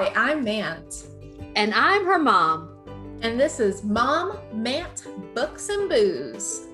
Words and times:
Hi, 0.00 0.30
I'm 0.30 0.42
Mant. 0.42 1.08
And 1.56 1.74
I'm 1.74 2.06
her 2.06 2.18
mom. 2.18 2.70
And 3.20 3.38
this 3.38 3.60
is 3.60 3.84
Mom 3.84 4.38
Mant 4.50 5.06
Books 5.34 5.68
and 5.68 5.90
Booze. 5.90 6.68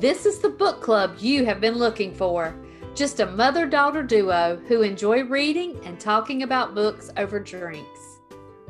This 0.00 0.24
is 0.24 0.38
the 0.38 0.48
book 0.48 0.80
club 0.80 1.16
you 1.18 1.44
have 1.44 1.60
been 1.60 1.74
looking 1.74 2.14
for. 2.14 2.56
Just 2.94 3.20
a 3.20 3.26
mother 3.26 3.66
daughter 3.66 4.02
duo 4.02 4.58
who 4.66 4.80
enjoy 4.80 5.24
reading 5.24 5.78
and 5.84 6.00
talking 6.00 6.42
about 6.42 6.74
books 6.74 7.10
over 7.18 7.38
drinks. 7.38 8.00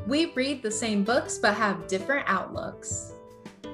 We 0.05 0.25
read 0.33 0.61
the 0.61 0.71
same 0.71 1.05
books 1.05 1.37
but 1.37 1.53
have 1.53 1.87
different 1.87 2.27
outlooks. 2.27 3.13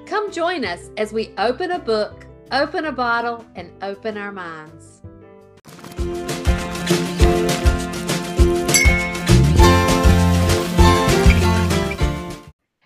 Come 0.06 0.30
join 0.30 0.64
us 0.64 0.90
as 0.98 1.12
we 1.12 1.34
open 1.36 1.72
a 1.72 1.80
book, 1.80 2.26
open 2.52 2.84
a 2.84 2.92
bottle, 2.92 3.44
and 3.56 3.72
open 3.82 4.16
our 4.16 4.30
minds. 4.30 5.02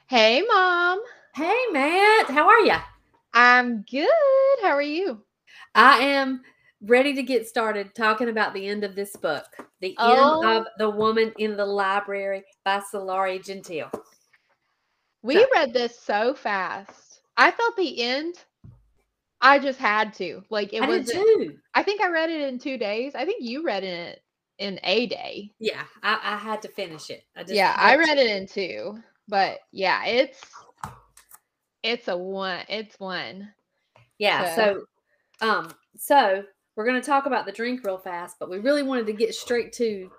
Hey, 0.08 0.42
Mom. 0.46 1.00
Hey, 1.34 1.60
Matt, 1.72 2.26
how 2.30 2.48
are 2.48 2.60
you? 2.60 2.76
I'm 3.34 3.82
good. 3.90 4.08
How 4.62 4.70
are 4.70 4.82
you? 4.82 5.22
I 5.74 5.98
am 5.98 6.42
ready 6.82 7.14
to 7.14 7.22
get 7.22 7.46
started 7.46 7.94
talking 7.94 8.28
about 8.28 8.54
the 8.54 8.66
end 8.66 8.84
of 8.84 8.94
this 8.94 9.16
book, 9.16 9.44
The 9.80 9.94
Oh. 9.98 10.40
End 10.42 10.58
of 10.58 10.66
The 10.78 10.88
Woman 10.90 11.32
in 11.38 11.56
the 11.56 11.66
Library 11.66 12.44
by 12.64 12.80
Sulari 12.92 13.44
Gentill. 13.44 13.90
We 15.22 15.34
So- 15.40 15.46
read 15.52 15.72
this 15.72 15.98
so 15.98 16.34
fast. 16.34 17.20
I 17.36 17.50
felt 17.50 17.76
the 17.76 18.00
end. 18.02 18.36
I 19.40 19.58
just 19.58 19.78
had 19.78 20.14
to. 20.14 20.42
Like 20.48 20.72
it 20.72 20.82
I 20.82 20.86
did 20.86 20.98
was. 21.00 21.10
too. 21.10 21.58
I 21.74 21.82
think 21.82 22.00
I 22.00 22.08
read 22.08 22.30
it 22.30 22.40
in 22.42 22.58
two 22.58 22.78
days. 22.78 23.14
I 23.14 23.24
think 23.26 23.42
you 23.42 23.62
read 23.64 23.84
it 23.84 24.22
in 24.58 24.80
a 24.82 25.06
day. 25.06 25.52
Yeah, 25.58 25.82
I, 26.02 26.18
I 26.22 26.36
had 26.36 26.62
to 26.62 26.68
finish 26.68 27.10
it. 27.10 27.24
I 27.36 27.42
just 27.42 27.52
yeah, 27.54 27.74
I 27.76 27.96
read 27.96 28.16
it 28.16 28.30
in 28.30 28.46
two. 28.46 29.02
But 29.28 29.58
yeah, 29.72 30.04
it's 30.06 30.40
it's 31.82 32.08
a 32.08 32.16
one. 32.16 32.64
It's 32.68 32.98
one. 32.98 33.52
Yeah, 34.18 34.54
so 34.54 34.84
um 35.40 35.72
so 35.98 36.44
we're 36.76 36.86
going 36.86 37.00
to 37.00 37.06
talk 37.06 37.26
about 37.26 37.46
the 37.46 37.52
drink 37.52 37.80
real 37.84 37.98
fast, 37.98 38.36
but 38.38 38.50
we 38.50 38.58
really 38.58 38.82
wanted 38.82 39.06
to 39.06 39.12
get 39.14 39.34
straight 39.34 39.72
to 39.74 40.10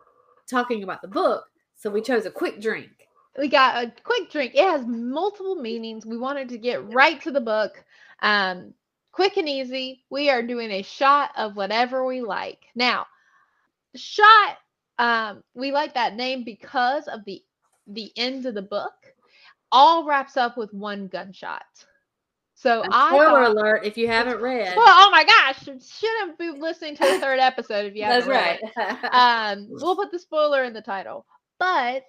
talking 0.50 0.84
about 0.84 1.02
the 1.04 1.08
book, 1.08 1.46
so 1.76 1.90
we 1.90 2.02
chose 2.02 2.26
a 2.26 2.32
quick 2.32 2.60
drink. 2.62 2.90
we 3.38 3.48
got 3.48 3.84
a 3.84 3.94
quick 4.04 4.32
drink. 4.32 4.56
It 4.56 4.64
has 4.64 4.86
multiple 4.88 5.56
meanings. 5.56 6.06
We 6.06 6.18
wanted 6.18 6.50
to 6.50 6.58
get 6.58 6.92
right 6.94 7.22
to 7.22 7.32
the 7.32 7.42
book. 7.42 7.84
Um, 8.22 8.74
quick 9.12 9.38
and 9.38 9.48
easy. 9.48 10.04
We 10.10 10.30
are 10.30 10.42
doing 10.42 10.72
a 10.72 10.82
shot 10.82 11.32
of 11.38 11.56
whatever 11.56 12.06
we 12.06 12.22
like. 12.22 12.66
Now, 12.76 13.06
shot, 13.96 14.58
um, 15.00 15.44
we 15.54 15.72
like 15.72 15.94
that 15.94 16.16
name 16.16 16.44
because 16.44 17.08
of 17.08 17.24
the 17.26 17.44
the 17.88 18.12
end 18.18 18.46
of 18.46 18.56
the 18.56 18.62
book. 18.62 18.94
All 19.72 20.06
wraps 20.06 20.38
up 20.38 20.58
with 20.58 20.74
one 20.74 21.08
gunshot. 21.08 21.64
So 22.56 22.84
And 22.84 22.94
I 22.94 23.20
Spoiler 23.20 23.20
thought, 23.20 23.44
alert 23.44 23.86
if 23.86 23.98
you 23.98 24.08
haven't 24.08 24.42
read. 24.42 24.76
well, 24.76 24.86
oh 24.88 25.10
my 25.12 25.24
gosh, 25.24 25.64
shouldn't 25.66 26.38
be 26.38 26.50
listening 26.52 26.96
to 26.96 27.06
the 27.06 27.16
third 27.16 27.40
episode 27.40 27.86
if 27.86 27.96
you 27.96 28.04
haven't 28.04 28.28
read 28.28 28.60
right. 28.78 29.04
um 29.12 29.68
we'll 29.70 29.96
put 29.96 30.12
the 30.12 30.20
spoiler 30.20 30.64
in 30.64 30.74
the 30.74 30.82
title 30.82 31.26
but 31.60 32.04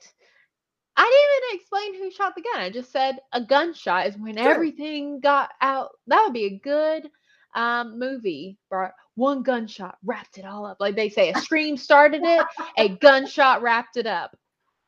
i 0.96 1.02
didn't 1.04 1.46
even 1.46 1.60
explain 1.60 1.94
who 2.02 2.10
shot 2.10 2.34
the 2.34 2.42
gun 2.42 2.60
i 2.62 2.70
just 2.70 2.90
said 2.92 3.18
a 3.32 3.40
gunshot 3.40 4.06
is 4.06 4.16
when 4.18 4.36
Sure. 4.42 4.50
everything 4.50 5.20
got 5.20 5.50
out 5.60 5.90
that 6.06 6.22
would 6.24 6.32
be 6.34 6.44
a 6.46 6.58
good 6.58 7.08
um 7.54 7.98
movie 7.98 8.58
right 8.70 8.92
one 9.14 9.42
gunshot 9.42 9.96
wrapped 10.04 10.38
it 10.38 10.44
all 10.44 10.66
up 10.66 10.78
like 10.80 10.96
they 10.96 11.08
say 11.08 11.30
a 11.30 11.34
scream 11.36 11.76
started 11.76 12.22
it 12.24 12.46
a 12.78 12.88
gunshot 13.00 13.62
wrapped 13.62 13.96
it 13.96 14.06
up 14.06 14.36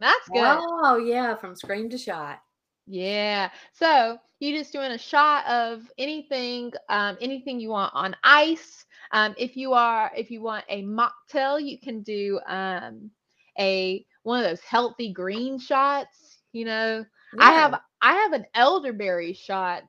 that's 0.00 0.28
good 0.28 0.42
Oh, 0.42 0.96
yeah, 0.96 1.34
from 1.36 1.54
scream 1.54 1.88
to 1.90 1.98
shot. 1.98 2.40
yeah. 2.86 3.50
So 3.72 4.18
you 4.40 4.56
just 4.56 4.72
doing 4.72 4.92
a 4.92 4.98
shot 4.98 5.46
of 5.46 5.82
anything, 5.98 6.72
um, 6.88 7.16
anything 7.20 7.60
you 7.60 7.68
want 7.68 7.94
on 7.94 8.16
ice. 8.24 8.86
Um, 9.12 9.34
if 9.38 9.56
you 9.56 9.72
are, 9.74 10.10
if 10.16 10.30
you 10.30 10.40
want 10.42 10.64
a 10.68 10.82
mocktail, 10.84 11.62
you 11.62 11.78
can 11.78 12.02
do 12.02 12.40
um, 12.46 13.10
a 13.58 14.04
one 14.22 14.42
of 14.42 14.48
those 14.50 14.60
healthy 14.62 15.12
green 15.12 15.58
shots. 15.58 16.38
You 16.52 16.64
know, 16.64 17.04
I 17.38 17.52
have 17.52 17.78
I 18.02 18.14
have 18.14 18.32
an 18.32 18.46
elderberry 18.54 19.32
shot 19.34 19.82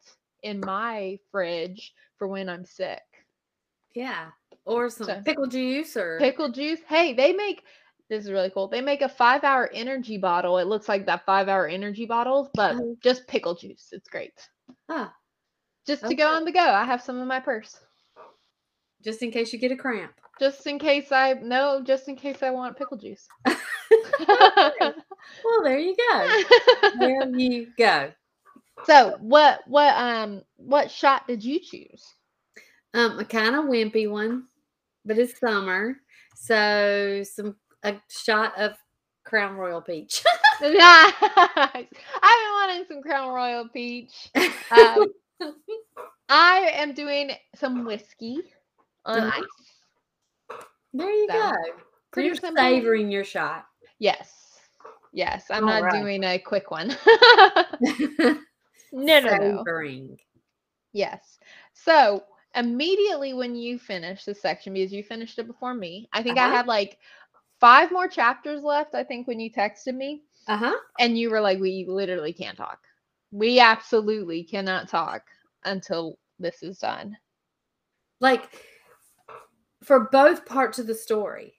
in 0.43 0.59
my 0.59 1.17
fridge 1.31 1.93
for 2.17 2.27
when 2.27 2.49
I'm 2.49 2.65
sick. 2.65 3.01
Yeah. 3.95 4.27
Or 4.65 4.89
some 4.89 5.07
So- 5.07 5.21
pickle 5.23 5.47
juice 5.47 5.95
or 5.97 6.17
Pickle 6.19 6.49
juice. 6.49 6.79
Hey, 6.87 7.13
they 7.13 7.33
make 7.33 7.63
this 8.11 8.25
is 8.25 8.31
really 8.31 8.49
cool. 8.49 8.67
They 8.67 8.81
make 8.81 9.01
a 9.01 9.07
five 9.09 9.43
hour 9.45 9.69
energy 9.73 10.17
bottle. 10.17 10.57
It 10.57 10.67
looks 10.67 10.89
like 10.89 11.05
that 11.05 11.25
five 11.25 11.47
hour 11.47 11.65
energy 11.67 12.05
bottle, 12.05 12.51
but 12.53 12.75
Oh. 12.75 12.97
just 13.01 13.25
pickle 13.25 13.55
juice. 13.55 13.87
It's 13.93 14.09
great. 14.09 14.33
Ah, 14.89 15.13
Just 15.87 16.05
to 16.05 16.13
go 16.13 16.27
on 16.27 16.43
the 16.43 16.51
go. 16.51 16.59
I 16.59 16.83
have 16.83 17.01
some 17.01 17.19
in 17.21 17.27
my 17.27 17.39
purse. 17.39 17.79
just 19.01 19.23
in 19.23 19.31
case 19.31 19.51
you 19.53 19.59
get 19.59 19.71
a 19.71 19.75
cramp. 19.77 20.11
Just 20.39 20.67
in 20.67 20.77
case 20.77 21.11
I 21.11 21.33
no, 21.41 21.81
just 21.83 22.09
in 22.09 22.15
case 22.17 22.43
I 22.43 22.49
want 22.51 22.77
pickle 22.77 22.97
juice. 22.97 23.27
Well, 25.43 25.63
there 25.63 25.79
you 25.79 25.95
go. 25.95 26.43
There 26.99 27.29
you 27.37 27.67
go. 27.77 28.11
so 28.85 29.15
what 29.19 29.61
what 29.67 29.93
um 29.95 30.41
what 30.57 30.89
shot 30.91 31.27
did 31.27 31.43
you 31.43 31.59
choose? 31.59 32.03
Um, 32.93 33.19
a 33.19 33.23
kind 33.25 33.55
of 33.55 33.65
wimpy 33.65 34.09
one, 34.11 34.47
but 35.05 35.17
it's 35.17 35.39
summer, 35.39 35.95
so 36.35 37.23
some 37.23 37.55
a 37.83 37.95
shot 38.09 38.57
of 38.59 38.73
Crown 39.23 39.55
Royal 39.55 39.81
Peach. 39.81 40.23
I've 40.61 40.73
been 41.73 41.87
wanting 42.53 42.85
some 42.87 43.01
Crown 43.01 43.29
Royal 43.33 43.67
Peach. 43.69 44.29
Um, 44.71 45.05
I 46.29 46.71
am 46.75 46.93
doing 46.93 47.31
some 47.55 47.85
whiskey 47.85 48.39
on 49.05 49.19
ice. 49.23 49.43
there 50.93 51.09
you 51.11 51.27
So, 51.27 51.33
go. 51.33 51.51
Pretty 52.11 52.27
you're 52.27 52.35
simple. 52.35 52.63
savoring 52.63 53.11
your 53.11 53.23
shot. 53.23 53.65
Yes. 53.99 54.59
Yes. 55.13 55.45
I'm 55.49 55.63
All 55.63 55.69
not 55.69 55.83
right. 55.83 56.01
doing 56.01 56.23
a 56.23 56.37
quick 56.39 56.71
one. 56.71 56.95
no, 57.81 59.19
no, 59.19 59.19
no. 59.19 59.63
Savoring. 59.65 60.17
Yes. 60.93 61.39
So 61.73 62.23
immediately 62.55 63.33
when 63.33 63.55
you 63.55 63.79
finish 63.79 64.25
this 64.25 64.41
section, 64.41 64.73
because 64.73 64.91
you 64.93 65.03
finished 65.03 65.39
it 65.39 65.47
before 65.47 65.73
me, 65.73 66.07
I 66.13 66.21
think 66.23 66.37
I 66.37 66.45
Uh-huh. 66.45 66.55
had 66.57 66.67
like 66.67 66.97
five 67.61 67.91
more 67.91 68.07
chapters 68.09 68.63
left. 68.63 68.95
I 68.95 69.03
think 69.03 69.27
when 69.27 69.39
you 69.39 69.49
texted 69.51 69.95
me, 69.95 70.23
Uh 70.47 70.57
huh. 70.57 70.75
and 70.99 71.17
you 71.17 71.29
were 71.29 71.39
like, 71.39 71.59
"We 71.59 71.85
literally 71.87 72.33
can't 72.33 72.57
talk. 72.57 72.79
We 73.31 73.59
absolutely 73.61 74.43
cannot 74.43 74.89
talk 74.89 75.23
until 75.63 76.17
this 76.39 76.63
is 76.63 76.79
done." 76.79 77.15
Like 78.19 78.49
for 79.83 80.09
both 80.11 80.45
parts 80.45 80.79
of 80.79 80.87
the 80.87 80.95
story, 80.95 81.53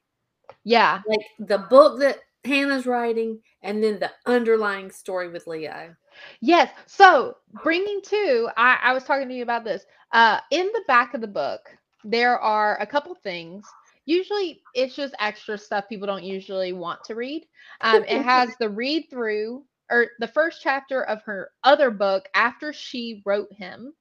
Yeah. 0.65 1.01
like 1.07 1.27
the 1.39 1.59
book 1.59 1.99
that 2.01 2.19
Hannah's 2.45 2.87
writing, 2.87 3.41
and 3.63 3.83
then 3.83 3.99
the 4.01 4.11
underlying 4.27 4.91
story 4.91 5.29
with 5.29 5.47
Leo. 5.47 5.95
Yes. 6.41 6.71
So 6.87 7.37
bringing 7.63 8.01
to, 8.03 8.49
I, 8.57 8.79
I 8.83 8.93
was 8.93 9.05
talking 9.05 9.29
to 9.29 9.35
you 9.35 9.43
about 9.45 9.65
this. 9.65 9.87
Uh, 10.13 10.41
in 10.51 10.67
the 10.67 10.83
back 10.87 11.15
of 11.15 11.21
the 11.21 11.27
book, 11.29 11.61
there 12.05 12.39
are 12.39 12.77
a 12.81 12.87
couple 12.87 13.15
things. 13.15 13.65
Usually, 14.05 14.63
it's 14.75 14.97
just 14.97 15.15
extra 15.21 15.57
stuff 15.57 15.89
people 15.89 16.07
don't 16.07 16.25
usually 16.25 16.73
want 16.73 17.05
to 17.05 17.15
read. 17.15 17.47
Um, 17.81 18.05
it 18.05 18.23
has 18.23 18.51
the 18.61 18.69
read 18.69 19.07
through 19.11 19.65
or 19.91 20.09
the 20.21 20.29
first 20.29 20.61
chapter 20.63 21.03
of 21.05 21.23
her 21.25 21.51
other 21.65 21.91
book 21.91 22.29
after 22.35 22.73
she 22.73 23.23
wrote 23.27 23.53
him. 23.53 23.93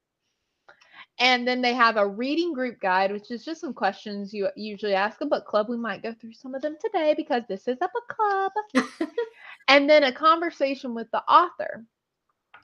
And 1.18 1.46
then 1.46 1.62
they 1.62 1.74
have 1.74 1.96
a 1.96 2.06
reading 2.06 2.52
group 2.52 2.80
guide, 2.80 3.12
which 3.12 3.30
is 3.30 3.44
just 3.44 3.60
some 3.60 3.74
questions 3.74 4.32
you 4.32 4.48
usually 4.56 4.94
ask 4.94 5.20
a 5.20 5.26
book 5.26 5.46
club. 5.46 5.68
We 5.68 5.76
might 5.76 6.02
go 6.02 6.14
through 6.14 6.32
some 6.32 6.54
of 6.54 6.62
them 6.62 6.76
today 6.80 7.14
because 7.16 7.42
this 7.48 7.68
is 7.68 7.78
a 7.82 7.88
book 7.92 8.08
club. 8.08 8.52
and 9.68 9.88
then 9.88 10.04
a 10.04 10.12
conversation 10.12 10.94
with 10.94 11.10
the 11.12 11.22
author. 11.24 11.84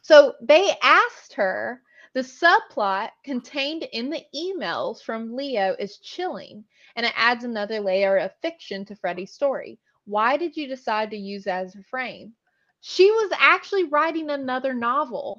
So 0.02 0.34
they 0.40 0.72
asked 0.82 1.34
her 1.34 1.82
the 2.14 2.20
subplot 2.20 3.10
contained 3.24 3.84
in 3.92 4.10
the 4.10 4.24
emails 4.34 5.02
from 5.02 5.34
Leo 5.34 5.76
is 5.78 5.98
chilling 5.98 6.64
and 6.96 7.06
it 7.06 7.12
adds 7.16 7.44
another 7.44 7.80
layer 7.80 8.16
of 8.16 8.32
fiction 8.40 8.84
to 8.86 8.96
Freddie's 8.96 9.32
story. 9.32 9.78
Why 10.04 10.36
did 10.36 10.56
you 10.56 10.66
decide 10.66 11.10
to 11.10 11.16
use 11.16 11.44
that 11.44 11.66
as 11.66 11.74
a 11.74 11.82
frame? 11.82 12.32
She 12.80 13.10
was 13.10 13.30
actually 13.38 13.84
writing 13.84 14.30
another 14.30 14.72
novel. 14.72 15.38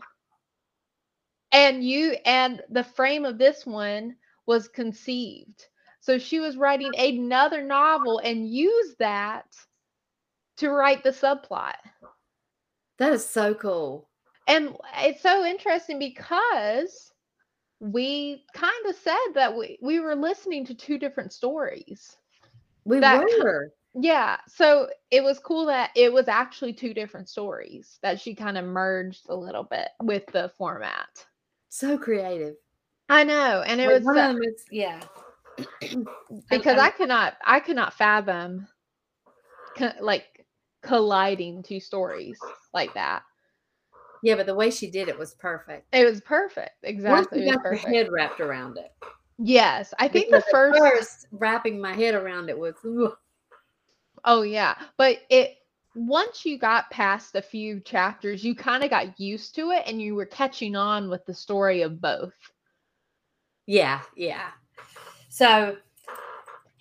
And 1.51 1.83
you 1.83 2.15
and 2.25 2.61
the 2.69 2.83
frame 2.83 3.25
of 3.25 3.37
this 3.37 3.65
one 3.65 4.15
was 4.45 4.67
conceived. 4.67 5.67
So 6.01 6.17
she 6.17 6.39
was 6.39 6.57
writing 6.57 6.91
another 6.97 7.63
novel 7.63 8.19
and 8.19 8.47
used 8.47 8.97
that 8.99 9.45
to 10.57 10.69
write 10.69 11.03
the 11.03 11.11
subplot. 11.11 11.75
That 12.97 13.13
is 13.13 13.27
so 13.27 13.53
cool. 13.53 14.08
And 14.49 14.75
it's 14.97 15.21
so 15.21 15.45
interesting 15.45 15.99
because 15.99 17.11
we 17.79 18.43
kind 18.53 18.85
of 18.87 18.95
said 18.95 19.15
that 19.35 19.55
we, 19.55 19.77
we 19.81 19.99
were 19.99 20.15
listening 20.15 20.65
to 20.65 20.73
two 20.75 20.97
different 20.97 21.31
stories. 21.31 22.17
We 22.83 22.99
That- 22.99 23.23
were. 23.23 23.71
Yeah, 23.95 24.37
so 24.47 24.87
it 25.09 25.23
was 25.23 25.39
cool 25.39 25.65
that 25.65 25.89
it 25.95 26.13
was 26.13 26.27
actually 26.27 26.73
two 26.73 26.93
different 26.93 27.27
stories 27.27 27.97
that 28.03 28.21
she 28.21 28.35
kind 28.35 28.55
of 28.55 28.63
merged 28.65 29.25
a 29.29 29.35
little 29.35 29.63
bit 29.63 29.87
with 30.03 30.27
the 30.27 30.51
format. 30.59 31.09
So 31.69 31.97
creative. 31.97 32.55
I 33.09 33.23
know, 33.23 33.63
and 33.65 33.81
it 33.81 33.87
Like, 33.87 33.95
was 33.95 34.03
one 34.05 34.17
uh, 34.19 34.29
of 34.29 34.35
them 34.35 34.43
is 34.43 34.65
yeah. 34.69 34.99
because 36.51 36.77
I- 36.77 36.87
I 36.87 36.89
could 36.91 37.07
not 37.07 37.37
I 37.43 37.59
cannot 37.59 37.95
fathom 37.95 38.67
co- 39.75 39.93
like 40.01 40.45
colliding 40.83 41.63
two 41.63 41.79
stories 41.79 42.39
like 42.73 42.93
that. 42.93 43.23
Yeah, 44.23 44.35
but 44.35 44.45
the 44.45 44.55
way 44.55 44.69
she 44.71 44.89
did 44.89 45.07
it 45.07 45.17
was 45.17 45.33
perfect. 45.35 45.87
It 45.93 46.05
was 46.05 46.21
perfect. 46.21 46.75
Exactly. 46.83 47.39
Once 47.39 47.47
you 47.47 47.53
got 47.53 47.63
your 47.85 47.93
head 48.03 48.11
wrapped 48.11 48.39
around 48.39 48.77
it. 48.77 48.91
Yes, 49.37 49.93
I 49.99 50.07
think 50.07 50.29
the 50.29 50.37
Because 50.37 50.51
first 50.51 50.79
first 50.79 51.27
wrapping 51.31 51.79
my 51.79 51.93
head 51.93 52.13
around 52.15 52.49
it 52.49 52.57
was 52.57 52.75
ugh. 52.85 53.15
Oh 54.25 54.41
yeah, 54.41 54.75
but 54.97 55.19
it 55.29 55.57
once 55.95 56.45
you 56.45 56.57
got 56.57 56.89
past 56.91 57.35
a 57.35 57.41
few 57.41 57.79
chapters, 57.79 58.43
you 58.43 58.55
kind 58.55 58.83
of 58.83 58.89
got 58.89 59.19
used 59.19 59.55
to 59.55 59.71
it 59.71 59.83
and 59.87 60.01
you 60.01 60.15
were 60.15 60.25
catching 60.25 60.75
on 60.75 61.09
with 61.09 61.25
the 61.25 61.33
story 61.33 61.81
of 61.81 61.99
both. 62.01 62.33
yeah, 63.65 64.01
yeah. 64.15 64.51
So 65.29 65.77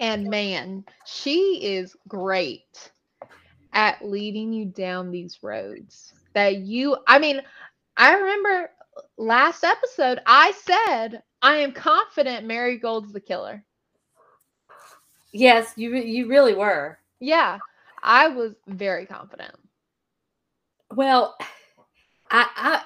And 0.01 0.29
man, 0.29 0.85
she 1.07 1.61
is 1.63 1.97
great 2.09 2.93
at 3.79 4.05
leading 4.05 4.53
you 4.53 4.65
down 4.65 5.13
these 5.13 5.39
roads 5.41 6.13
that 6.35 6.57
you 6.57 6.97
I 7.07 7.21
mean, 7.21 7.41
I 7.97 8.13
remember 8.13 8.71
last 9.17 9.63
episode 9.63 10.19
I 10.27 10.51
said 10.51 11.23
I 11.43 11.59
am 11.59 11.71
confident 11.71 12.45
Marigold's 12.45 13.13
the 13.13 13.21
killer. 13.21 13.65
yes, 15.33 15.75
you 15.77 15.95
you 15.95 16.27
really 16.27 16.55
were. 16.57 16.99
Yeah, 17.21 17.59
I 18.03 18.27
was 18.27 18.55
very 18.67 19.07
confident. 19.07 19.55
Well, 20.93 21.37
I 22.33 22.49
I 22.57 22.83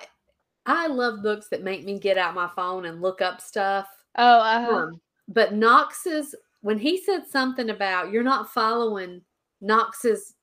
I 0.66 0.86
love 0.88 1.22
books 1.22 1.48
that 1.48 1.62
make 1.62 1.86
me 1.86 1.98
get 1.98 2.18
out 2.18 2.34
my 2.34 2.50
phone 2.54 2.84
and 2.84 3.00
look 3.00 3.22
up 3.22 3.40
stuff. 3.40 3.88
Oh, 4.18 4.40
uh, 4.40 4.66
Um, 4.70 5.00
but 5.26 5.54
Knox's 5.54 6.34
when 6.60 6.78
he 6.78 7.02
said 7.02 7.26
something 7.26 7.70
about 7.70 8.12
you're 8.12 8.22
not 8.22 8.50
following 8.50 9.22
Knox's 9.62 10.34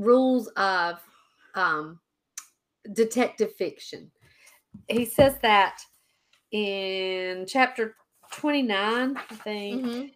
rules 0.00 0.48
of 0.56 0.98
um, 1.54 2.00
detective 2.94 3.54
fiction, 3.54 4.10
he 4.88 5.04
says 5.04 5.36
that 5.42 5.80
in 6.52 7.44
chapter 7.46 7.94
29, 8.32 9.16
I 9.16 9.34
think. 9.36 9.84
mhm. 9.84 10.10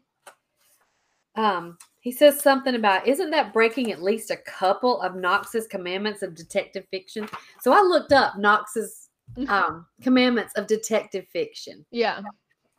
Um, 1.36 1.78
he 2.00 2.12
says 2.12 2.40
something 2.40 2.76
about 2.76 3.08
isn't 3.08 3.30
that 3.30 3.52
breaking 3.52 3.90
at 3.90 4.02
least 4.02 4.30
a 4.30 4.36
couple 4.36 5.00
of 5.00 5.16
Knox's 5.16 5.66
commandments 5.66 6.22
of 6.22 6.36
detective 6.36 6.86
fiction? 6.90 7.28
So 7.60 7.72
I 7.72 7.80
looked 7.80 8.12
up 8.12 8.38
Knox's 8.38 9.08
um, 9.48 9.86
commandments 10.00 10.52
of 10.56 10.66
detective 10.66 11.26
fiction. 11.32 11.84
yeah. 11.90 12.20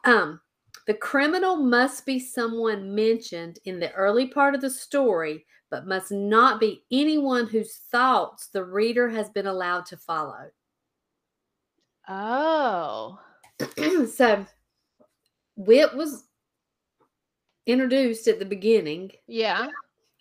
Um, 0.05 0.39
the 0.87 0.93
criminal 0.93 1.55
must 1.55 2.05
be 2.05 2.19
someone 2.19 2.93
mentioned 2.93 3.59
in 3.65 3.79
the 3.79 3.91
early 3.93 4.27
part 4.27 4.53
of 4.53 4.61
the 4.61 4.69
story, 4.69 5.43
but 5.69 5.87
must 5.87 6.11
not 6.11 6.59
be 6.59 6.83
anyone 6.91 7.47
whose 7.47 7.75
thoughts 7.91 8.47
the 8.47 8.63
reader 8.63 9.09
has 9.09 9.29
been 9.29 9.47
allowed 9.47 9.85
to 9.87 9.97
follow. 9.97 10.49
Oh. 12.07 13.19
so, 14.13 14.45
Whit 15.55 15.95
was 15.95 16.25
introduced 17.65 18.27
at 18.27 18.39
the 18.39 18.45
beginning, 18.45 19.11
Yeah. 19.27 19.67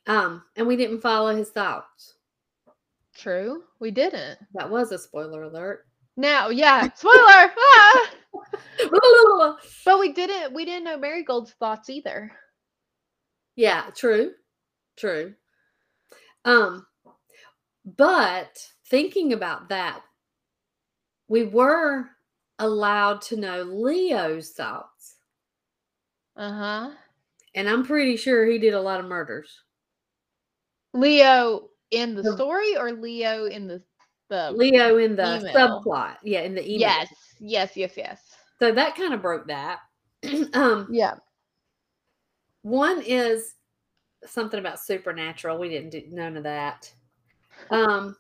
um, 0.07 0.43
and 0.57 0.67
we 0.67 0.77
didn't 0.77 1.01
follow 1.01 1.35
his 1.35 1.51
thoughts. 1.51 2.15
True. 3.15 3.65
We 3.81 3.91
didn't. 3.91 4.39
That 4.55 4.71
was 4.71 4.93
a 4.93 4.99
spoiler 4.99 5.45
alert. 5.45 5.87
Now, 6.17 6.49
yeah, 6.49 6.93
spoiler. 6.95 7.15
ah! 7.59 8.11
But 9.85 10.01
we 10.01 10.13
didn't 10.13 10.53
we 10.55 10.65
didn't 10.65 10.85
know 10.85 10.99
Marigold's 10.99 11.53
thoughts 11.53 11.89
either. 11.89 12.33
Yeah, 13.55 13.91
true. 13.95 14.33
True. 14.97 15.35
Um 16.45 16.87
but 17.85 18.59
thinking 18.89 19.33
about 19.33 19.69
that 19.69 20.03
we 21.29 21.45
were 21.45 22.07
allowed 22.59 23.21
to 23.23 23.37
know 23.37 23.63
Leo's 23.63 24.51
thoughts. 24.51 25.17
Uh-huh. 26.37 26.91
And 27.55 27.69
I'm 27.69 27.85
pretty 27.85 28.17
sure 28.17 28.47
he 28.47 28.59
did 28.59 28.75
a 28.75 28.81
lot 28.81 29.01
of 29.01 29.07
murders. 29.07 29.63
Leo 30.93 31.69
in 31.91 32.15
the 32.15 32.23
The- 32.23 32.37
story 32.37 32.77
or 32.77 32.93
Leo 32.93 33.47
in 33.47 33.67
the 33.67 33.83
the 34.31 34.51
Leo 34.53 34.97
in 34.99 35.17
the 35.17 35.39
email. 35.41 35.55
subplot. 35.55 36.17
Yeah, 36.23 36.41
in 36.41 36.55
the 36.55 36.63
email. 36.65 36.81
Yes. 36.81 37.15
Yes, 37.41 37.77
yes, 37.77 37.93
yes. 37.97 38.21
So 38.59 38.73
that 38.73 38.97
kind 38.97 39.13
of 39.13 39.21
broke 39.23 39.47
that. 39.49 39.81
um 40.55 40.89
Yeah. 40.91 41.15
one 42.63 43.03
is 43.03 43.55
something 44.27 44.61
about 44.61 44.81
supernatural. 44.81 45.59
We 45.59 45.69
didn't 45.69 45.91
do 45.91 46.03
none 46.11 46.37
of 46.37 46.43
that. 46.45 46.93
Um 47.71 48.17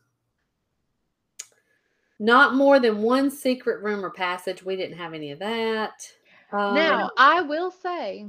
not 2.18 2.54
more 2.54 2.78
than 2.78 3.02
one 3.02 3.30
secret 3.30 3.82
room 3.82 4.04
or 4.04 4.10
passage. 4.10 4.62
We 4.64 4.76
didn't 4.76 4.96
have 4.98 5.14
any 5.14 5.32
of 5.32 5.40
that. 5.40 6.10
Um, 6.52 6.74
Now, 6.74 7.10
I 7.18 7.42
will 7.42 7.70
say 7.70 8.26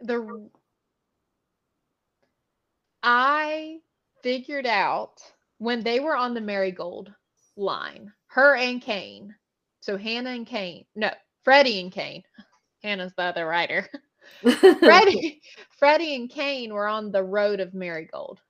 the 0.00 0.48
I 3.02 3.80
figured 4.22 4.66
out 4.66 5.20
when 5.58 5.82
they 5.82 5.98
were 6.00 6.16
on 6.16 6.34
the 6.34 6.40
Marigold 6.40 7.12
line, 7.56 8.12
her 8.26 8.56
and 8.56 8.80
Cain. 8.80 9.34
So 9.80 9.96
Hannah 9.96 10.30
and 10.30 10.46
Cain. 10.46 10.84
No, 10.94 11.10
Freddie 11.42 11.80
and 11.80 11.90
Cain. 11.90 12.22
Hannah's 12.82 13.12
the 13.16 13.24
other 13.24 13.46
writer. 13.46 13.88
Freddie, 14.40 15.40
Freddie 15.78 16.14
and 16.14 16.30
Cain 16.30 16.72
were 16.72 16.86
on 16.86 17.12
the 17.12 17.22
road 17.22 17.60
of 17.60 17.74
Marigold. 17.74 18.40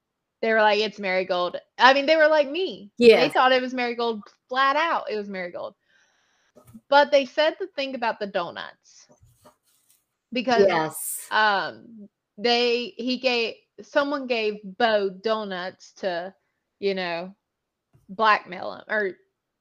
They 0.41 0.53
were 0.53 0.61
like, 0.61 0.81
it's 0.81 0.99
Marigold. 0.99 1.57
I 1.79 1.95
mean, 1.95 2.07
they 2.07 2.17
were 2.17 2.29
like 2.29 2.51
me. 2.51 2.91
Yeah. 2.99 3.21
They 3.21 3.29
thought 3.29 3.53
it 3.53 3.63
was 3.63 3.75
Marigold 3.75 4.23
flat 4.49 4.75
out. 4.75 5.05
It 5.09 5.17
was 5.17 5.29
Marigold. 5.29 5.75
But 6.89 7.11
they 7.11 7.25
said 7.25 7.55
the 7.59 7.69
thing 7.69 7.95
about 7.95 8.19
the 8.19 8.27
donuts. 8.27 9.07
Because 10.33 10.65
yes. 10.67 11.29
um 11.31 12.09
they 12.39 12.95
he 12.97 13.19
gave 13.19 13.55
someone 13.83 14.27
gave 14.27 14.61
Bo 14.65 15.11
donuts 15.11 15.93
to, 15.99 16.35
you 16.81 16.95
know, 16.95 17.35
blackmail 18.09 18.75
him 18.75 18.83
or 18.88 19.12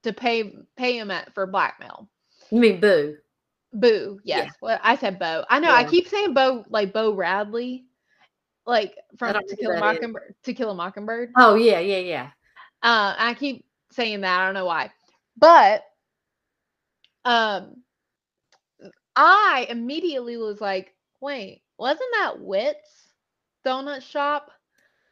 to 0.03 0.13
pay 0.13 0.56
pay 0.75 0.98
him 0.98 1.12
at 1.12 1.34
for 1.34 1.46
blackmail. 1.46 2.10
You 2.50 2.60
mean 2.60 2.80
boo? 2.80 3.18
Boo. 3.74 4.20
Yeah. 4.24 4.44
Yes. 4.44 4.54
Well, 4.62 4.80
I 4.84 4.96
said 4.98 5.20
Bo. 5.20 5.46
I 5.50 5.60
know. 5.60 5.72
I 5.72 5.84
keep 5.84 6.08
saying 6.08 6.34
Bo 6.34 6.66
like 6.70 6.94
Bo 6.94 7.13
Radley, 7.13 7.86
like 8.66 8.96
from 9.18 9.34
To 9.34 9.56
Kill 9.56 9.72
a 9.72 9.75
who 9.75 9.80
that 9.82 9.96
is. 9.96 9.96
Mockingbird. 9.96 10.36
To 10.44 10.54
Kill 10.54 10.72
a 10.72 10.75
Mockingbird. 10.75 11.32
Oh 11.38 11.56
yeah, 11.56 11.80
yeah, 11.80 11.98
yeah. 12.00 12.30
Uh, 12.84 13.13
I 13.18 13.34
keep 13.36 13.66
saying 13.92 14.22
that. 14.22 14.40
I 14.42 14.46
don't 14.46 14.54
know 14.56 14.66
why, 14.66 14.92
but 15.38 15.84
um, 17.25 17.84
I 19.16 19.68
immediately 19.70 20.38
was 20.38 20.60
like, 20.60 20.94
wait, 21.22 21.62
wasn't 21.78 22.10
that 22.13 22.40
Whit's 22.40 23.13
donut 23.66 24.01
shop? 24.01 24.50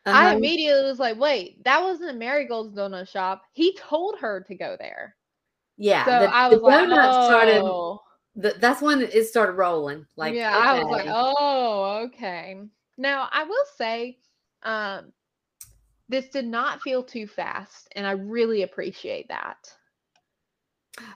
I 0.06 0.28
Uh-huh. 0.28 0.38
immediately 0.38 0.84
was 0.90 1.00
like, 1.00 1.20
wait, 1.20 1.64
that 1.66 1.84
wasn't 1.84 2.18
Marigold's 2.18 2.76
donut 2.76 3.08
shop. 3.10 3.44
He 3.54 3.76
told 3.76 4.18
her 4.20 4.42
to 4.48 4.56
go 4.56 4.76
there. 4.80 5.16
yeah. 5.78 6.06
So 6.06 6.12
the, 6.12 6.34
I 6.36 6.50
the 6.50 6.56
was 6.56 6.64
like, 6.64 6.90
donuts 6.90 7.26
started. 7.28 7.62
That's 8.40 8.82
when 8.82 9.02
it 9.02 9.28
started 9.28 9.54
rolling. 9.54 10.06
Like 10.16 10.36
yeah, 10.36 10.52
I 10.56 10.82
was 10.82 10.92
like, 10.92 11.08
oh, 11.10 12.02
okay. 12.06 12.58
Now 12.98 13.28
I 13.32 13.44
will 13.44 13.66
say, 13.78 14.18
um, 14.64 15.12
this 16.08 16.30
did 16.30 16.46
not 16.46 16.82
feel 16.82 17.04
too 17.04 17.28
fast, 17.28 17.90
and 17.96 18.08
I 18.08 18.12
really 18.12 18.64
appreciate 18.64 19.28
that. 19.28 19.58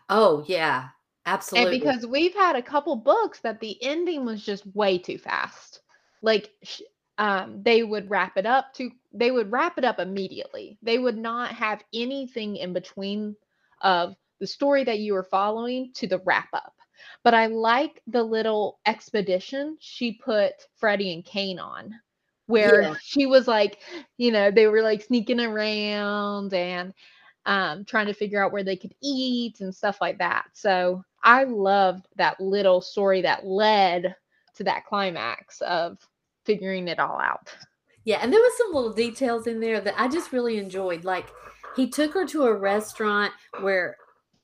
oh 0.10 0.44
yeah, 0.48 0.90
absolutely. 1.26 1.76
And 1.76 1.82
because 1.82 2.08
we've 2.08 2.36
had 2.36 2.56
a 2.56 2.62
couple 2.62 2.96
books 2.96 3.40
that 3.40 3.60
the 3.60 3.82
ending 3.82 4.26
was 4.26 4.46
just 4.46 4.66
way 4.76 4.98
too 4.98 5.18
fast. 5.18 5.82
Like 6.22 6.52
sh- 6.64 6.82
um 7.20 7.62
they 7.62 7.84
would 7.84 8.10
wrap 8.10 8.38
it 8.38 8.46
up 8.46 8.74
to 8.74 8.90
they 9.14 9.30
would 9.30 9.52
wrap 9.52 9.78
it 9.78 9.86
up 9.86 10.00
immediately. 10.00 10.78
They 10.82 10.98
would 10.98 11.18
not 11.18 11.52
have 11.52 11.84
anything 11.94 12.58
in 12.58 12.74
between 12.74 13.36
of 13.82 14.16
the 14.40 14.48
story 14.48 14.84
that 14.84 15.00
you 15.00 15.14
were 15.14 15.24
following 15.24 15.92
to 15.96 16.08
the 16.08 16.20
wrap 16.20 16.50
up. 16.54 16.74
But 17.24 17.34
I 17.34 17.48
like 17.48 18.02
the 18.08 18.24
little 18.24 18.80
expedition 18.86 19.78
she 19.80 20.14
put 20.14 20.54
Freddie 20.76 21.14
and 21.14 21.24
Cain 21.26 21.60
on 21.60 21.96
where 22.48 22.82
Yeah. 22.82 22.96
she 23.02 23.26
was 23.26 23.48
like, 23.48 23.80
you 24.18 24.32
know, 24.32 24.52
they 24.52 24.68
were 24.68 24.82
like 24.82 25.02
sneaking 25.02 25.40
around 25.40 26.54
and 26.54 26.94
um, 27.46 27.86
trying 27.86 28.08
to 28.08 28.14
figure 28.14 28.44
out 28.44 28.52
where 28.52 28.64
they 28.64 28.76
could 28.76 28.94
eat 29.02 29.62
and 29.62 29.74
stuff 29.74 30.00
like 30.02 30.18
that. 30.18 30.46
So 30.54 31.04
I 31.24 31.46
loved 31.46 32.08
that 32.18 32.40
little 32.40 32.82
story 32.82 33.22
that 33.22 33.46
led 33.46 34.16
to 34.56 34.64
that 34.66 34.86
climax 34.86 35.62
of 35.62 35.98
figuring 36.46 36.88
it 36.90 37.00
all 37.00 37.20
out. 37.20 37.50
Yeah, 38.06 38.20
and 38.22 38.32
there 38.34 38.42
was 38.42 38.58
some 38.58 38.74
little 38.74 38.94
details 38.94 39.48
in 39.48 39.62
there 39.62 39.80
that 39.80 39.96
I 39.98 40.10
just 40.10 40.34
really 40.34 40.58
enjoyed. 40.58 41.06
Like 41.06 41.28
he 41.76 41.90
took 41.90 42.14
her 42.14 42.26
to 42.28 42.44
a 42.44 42.54
restaurant 42.54 43.32
where 43.62 43.98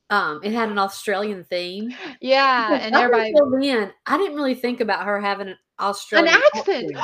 um 0.10 0.40
it 0.44 0.54
had 0.54 0.70
an 0.70 0.78
Australian 0.78 1.44
theme. 1.44 1.94
Yeah, 2.22 2.80
and 2.82 2.96
everybody 2.96 3.34
then, 3.62 3.94
I 4.06 4.18
didn't 4.18 4.36
really 4.36 4.56
think 4.56 4.82
about 4.82 5.06
her 5.06 5.20
having 5.20 5.50
an 5.50 5.58
an 5.80 5.86
Australian 5.86 6.36
accent. 6.56 6.92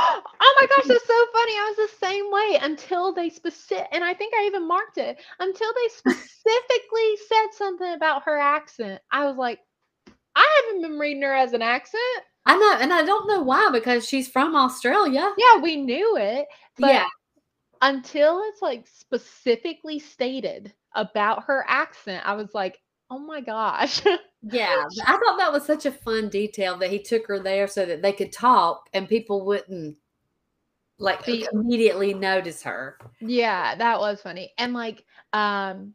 Oh 0.47 0.57
my 0.59 0.67
gosh, 0.67 0.85
that's 0.87 1.07
so 1.07 1.25
funny. 1.33 1.51
I 1.53 1.73
was 1.77 1.89
the 1.89 2.05
same 2.05 2.31
way 2.31 2.59
until 2.61 3.13
they 3.13 3.29
specific, 3.29 3.87
and 3.91 4.03
I 4.03 4.13
think 4.13 4.33
I 4.33 4.45
even 4.45 4.67
marked 4.67 4.97
it 4.97 5.17
until 5.39 5.67
they 5.73 5.89
specifically 5.89 7.17
said 7.27 7.47
something 7.51 7.93
about 7.93 8.23
her 8.23 8.37
accent. 8.37 9.01
I 9.11 9.25
was 9.25 9.37
like, 9.37 9.59
I 10.35 10.61
haven't 10.63 10.81
been 10.81 10.99
reading 10.99 11.23
her 11.23 11.33
as 11.33 11.53
an 11.53 11.61
accent. 11.61 12.01
I 12.45 12.55
know, 12.55 12.77
and 12.79 12.93
I 12.93 13.03
don't 13.03 13.27
know 13.27 13.41
why 13.41 13.69
because 13.71 14.07
she's 14.07 14.29
from 14.29 14.55
Australia. 14.55 15.29
Yeah, 15.37 15.61
we 15.61 15.75
knew 15.77 16.15
it, 16.17 16.45
but 16.77 16.93
yeah, 16.93 17.07
until 17.81 18.41
it's 18.45 18.61
like 18.61 18.87
specifically 18.87 19.99
stated 19.99 20.73
about 20.93 21.43
her 21.45 21.65
accent, 21.67 22.23
I 22.25 22.33
was 22.35 22.53
like, 22.53 22.79
oh 23.15 23.19
my 23.19 23.39
gosh. 23.39 24.01
yeah. 24.43 24.83
I 25.07 25.11
thought 25.13 25.37
that 25.37 25.51
was 25.51 25.65
such 25.65 25.85
a 25.85 25.91
fun 25.91 26.29
detail 26.29 26.77
that 26.77 26.91
he 26.91 26.99
took 26.99 27.25
her 27.27 27.39
there 27.39 27.67
so 27.67 27.85
that 27.85 28.01
they 28.01 28.11
could 28.11 28.31
talk 28.31 28.89
and 28.93 29.07
people 29.07 29.45
wouldn't 29.45 29.97
like 30.99 31.25
Be- 31.25 31.47
immediately 31.51 32.13
notice 32.13 32.61
her. 32.63 32.97
yeah, 33.21 33.75
that 33.75 33.99
was 33.99 34.21
funny. 34.21 34.53
And 34.57 34.73
like, 34.73 35.05
um, 35.33 35.93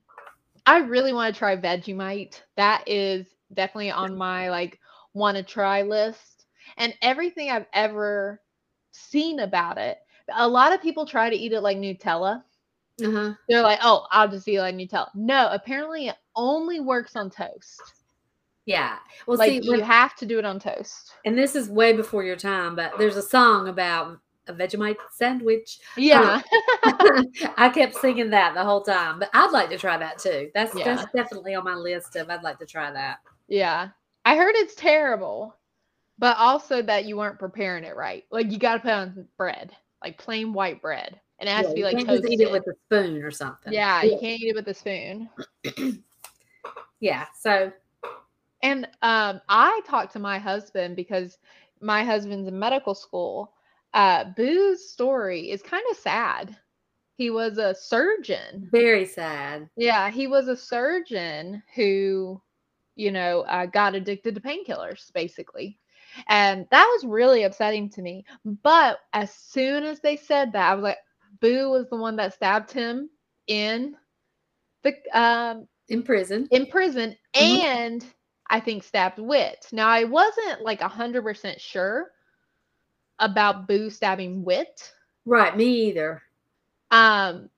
I 0.67 0.79
really 0.79 1.13
want 1.13 1.35
to 1.35 1.39
try 1.39 1.57
Vegemite. 1.57 2.41
That 2.57 2.85
is 2.87 3.27
definitely 3.53 3.91
on 3.91 4.17
my 4.17 4.51
like 4.51 4.79
want 5.13 5.37
to 5.37 5.43
try 5.43 5.83
list. 5.83 6.47
And 6.77 6.95
everything 7.03 7.51
I've 7.51 7.67
ever 7.73 8.41
seen 8.93 9.41
about 9.41 9.77
it, 9.79 9.99
a 10.35 10.49
lot 10.49 10.73
of 10.73 10.83
people 10.83 11.05
try 11.05 11.29
to 11.29 11.37
eat 11.37 11.53
it 11.53 11.61
like 11.61 11.77
Nutella. 11.77 12.43
Uh-huh. 13.03 13.35
They're 13.49 13.63
like, 13.63 13.79
oh, 13.83 14.07
I'll 14.11 14.29
just 14.29 14.47
eat 14.49 14.61
like 14.61 14.75
Nutella. 14.75 15.09
No, 15.15 15.49
apparently 15.53 16.09
it 16.09 16.17
only 16.37 16.81
works 16.81 17.17
on 17.17 17.31
toast. 17.31 17.81
Yeah. 18.67 18.97
Well, 19.27 19.39
like 19.39 19.51
see, 19.51 19.61
you 19.63 19.81
have 19.81 20.15
to 20.17 20.27
do 20.27 20.39
it 20.39 20.45
on 20.45 20.61
toast. 20.61 21.13
and 21.25 21.37
this 21.37 21.57
is 21.57 21.69
way 21.69 21.93
before 21.93 22.23
your 22.23 22.37
time, 22.37 22.77
but 22.77 22.93
there's 22.99 23.17
a 23.17 23.23
song 23.23 23.69
about 23.69 24.19
a 24.47 24.53
Vegemite 24.53 24.97
sandwich. 25.13 25.79
Yeah. 25.97 26.41
I 27.57 27.71
kept 27.75 27.97
singing 27.97 28.31
that 28.31 28.55
the 28.55 28.63
whole 28.65 28.83
time, 28.83 29.19
but 29.19 29.31
I'd 29.33 29.51
like 29.53 29.71
to 29.71 29.79
try 29.79 29.97
that 29.97 30.19
too. 30.19 30.51
That's 30.55 30.75
Yeah. 30.75 30.85
that's 30.97 31.13
definitely 31.13 31.55
on 31.55 31.65
my 31.65 31.75
list 31.75 32.17
of 32.17 32.31
I'd 32.31 32.43
like 32.43 32.59
to 32.59 32.67
try 32.67 32.91
that. 32.93 33.19
Yeah. 33.49 33.89
I 34.25 34.37
heard 34.37 34.55
it's 34.57 34.75
terrible, 34.75 35.57
but 36.19 36.37
also 36.37 36.83
that 36.83 37.07
you 37.07 37.17
weren't 37.17 37.39
preparing 37.39 37.85
it 37.85 37.97
right. 37.97 38.25
Like 38.31 38.51
you 38.53 38.59
got 38.59 38.75
to 38.75 38.81
put 38.81 38.91
on 38.93 39.29
bread, 39.37 39.73
like 40.05 40.19
plain 40.19 40.53
white 40.53 40.81
bread, 40.83 41.19
and 41.41 41.49
it 41.49 41.53
has 41.53 41.67
to 41.69 41.73
be 41.75 41.81
you 41.81 41.87
like 41.87 41.97
can't 41.97 42.09
toasted. 42.09 42.31
eat 42.33 42.41
it 42.41 42.51
with 42.53 42.67
a 42.69 42.75
spoon 42.87 43.23
or 43.23 43.31
something. 43.33 43.73
yeah, 43.73 44.03
you 44.03 44.19
can't 44.21 44.41
eat 44.41 44.49
it 44.49 44.55
with 44.55 44.69
a 44.69 44.75
spoon. 44.75 45.29
Yeah. 47.01 47.27
So 47.39 47.73
And 48.63 48.87
um, 49.03 49.41
I 49.49 49.81
talked 49.87 50.13
to 50.13 50.19
my 50.19 50.39
husband 50.39 50.97
because 50.97 51.39
my 51.81 52.05
husband's 52.05 52.47
in 52.47 52.59
medical 52.59 52.95
school. 52.95 53.55
Uh, 53.95 54.25
Boo's 54.37 54.91
story 54.91 55.51
is 55.51 55.63
kind 55.63 55.83
of 55.91 55.97
sad. 55.97 56.55
He 57.17 57.31
was 57.31 57.57
a 57.59 57.75
surgeon. 57.75 58.69
very 58.71 59.07
sad. 59.07 59.69
Yeah, 59.77 60.11
he 60.11 60.27
was 60.27 60.49
a 60.49 60.57
surgeon 60.57 61.63
who, 61.75 62.41
you 62.97 63.11
know, 63.13 63.41
uh, 63.43 63.65
got 63.67 63.95
addicted 63.95 64.35
to 64.35 64.41
painkillers, 64.43 65.11
basically. 65.15 65.79
And 66.29 66.67
that 66.71 66.85
was 66.85 67.05
really 67.07 67.45
upsetting 67.45 67.89
to 67.91 68.03
me. 68.03 68.25
But 68.63 69.01
as 69.15 69.33
soon 69.35 69.85
as 69.85 70.01
they 70.01 70.17
said 70.17 70.53
that, 70.53 70.71
I 70.71 70.75
was 70.75 70.83
like, 70.83 70.99
Boo 71.41 71.71
was 71.71 71.89
the 71.89 71.97
one 71.97 72.17
that 72.17 72.35
stabbed 72.35 72.73
him 72.73 73.11
in 73.47 73.97
the 74.83 74.95
um 75.19 75.67
In 75.89 76.03
prison. 76.03 76.51
in 76.51 76.67
prison 76.67 77.17
Mhm. 77.39 77.61
and 77.61 78.05
I 78.51 78.61
think 78.61 78.83
stabbed 78.85 79.19
Whit. 79.19 79.67
Now 79.73 79.89
I 79.89 80.05
wasn't 80.05 80.63
like 80.63 80.81
a 80.81 80.89
hundred 80.89 81.23
percent 81.23 81.61
sure 81.61 82.11
about 83.19 83.67
Boo 83.69 83.91
stabbing 83.91 84.45
Whit. 84.45 84.93
Right, 85.25 85.57
me 85.57 85.89
either. 85.89 86.23
Um, 86.91 87.51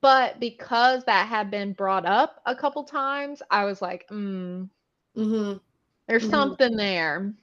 but 0.00 0.40
because 0.40 1.04
that 1.04 1.28
had 1.28 1.50
been 1.50 1.72
brought 1.72 2.06
up 2.06 2.40
a 2.46 2.54
couple 2.56 2.84
times, 2.84 3.42
I 3.50 3.64
was 3.64 3.82
like, 3.82 4.06
mm, 4.08 4.68
hmm 5.14 5.58
there's 6.06 6.24
Mhm. 6.24 6.28
something 6.28 6.76
there. 6.76 7.34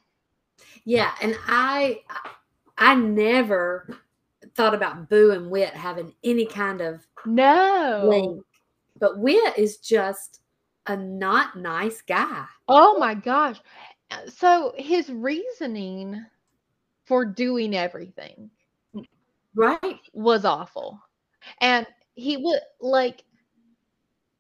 Yeah, 0.85 1.11
and 1.21 1.35
I 1.47 2.01
I 2.77 2.95
never 2.95 3.87
thought 4.55 4.73
about 4.73 5.09
Boo 5.09 5.31
and 5.31 5.49
Whit 5.49 5.73
having 5.73 6.13
any 6.23 6.45
kind 6.45 6.81
of 6.81 7.05
No. 7.25 8.07
link. 8.07 8.45
But 8.99 9.19
Whit 9.19 9.57
is 9.57 9.77
just 9.77 10.41
a 10.87 10.95
not 10.97 11.57
nice 11.57 12.01
guy. 12.01 12.45
Oh 12.67 12.97
my 12.99 13.13
gosh. 13.13 13.61
So 14.27 14.73
his 14.77 15.09
reasoning 15.09 16.25
for 17.05 17.25
doing 17.25 17.75
everything 17.75 18.51
Right? 19.55 19.99
was 20.13 20.45
awful. 20.45 21.01
And 21.61 21.87
he 22.15 22.37
would 22.37 22.61
like 22.79 23.23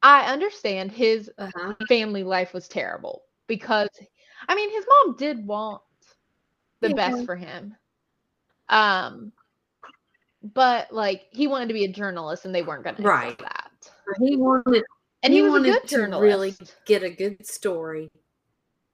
I 0.03 0.31
understand 0.31 0.91
his 0.91 1.31
Uh-huh. 1.37 1.73
family 1.87 2.23
life 2.23 2.53
was 2.53 2.67
terrible 2.67 3.23
because 3.47 3.89
I 4.47 4.55
mean 4.55 4.71
his 4.71 4.85
mom 4.87 5.15
did 5.15 5.45
want 5.45 5.81
the 6.81 6.89
Yeah. 6.89 6.95
best 6.95 7.25
for 7.25 7.35
him. 7.35 7.75
Um 8.69 9.33
but 10.41 10.91
like 10.91 11.27
he 11.31 11.47
wanted 11.47 11.67
to 11.67 11.73
be 11.73 11.85
a 11.85 11.91
journalist 11.91 12.45
and 12.45 12.53
they 12.53 12.63
weren't 12.63 12.83
gonna 12.83 12.97
Right. 12.99 13.31
accept 13.31 13.41
that. 13.41 13.91
He 14.19 14.35
wanted 14.35 14.83
And 15.23 15.33
he, 15.33 15.41
was 15.41 15.49
a 15.53 15.57
wanted 15.59 15.73
good 15.73 15.87
to 15.89 15.95
journalist. 15.95 16.21
really 16.21 16.55
get 16.85 17.03
a 17.03 17.09
good 17.09 17.45
story. 17.45 18.09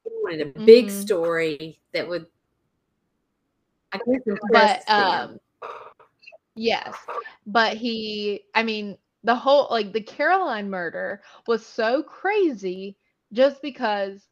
He 0.03 0.09
wanted 0.21 0.55
a 0.55 0.59
big 0.59 0.87
Mhm. 0.87 0.91
story 0.91 1.81
that 1.93 2.07
would 2.07 2.25
I 3.93 3.97
guess 3.99 4.21
but 4.25 4.31
impress 4.33 4.85
them. 4.85 5.29
um 5.31 5.39
yes 6.55 6.95
but 7.45 7.77
he 7.77 8.43
i 8.55 8.63
mean 8.63 8.97
the 9.23 9.35
whole 9.35 9.67
like 9.69 9.93
the 9.93 10.01
caroline 10.01 10.69
murder 10.69 11.21
was 11.47 11.65
so 11.65 12.03
crazy 12.03 12.97
just 13.31 13.61
because 13.61 14.27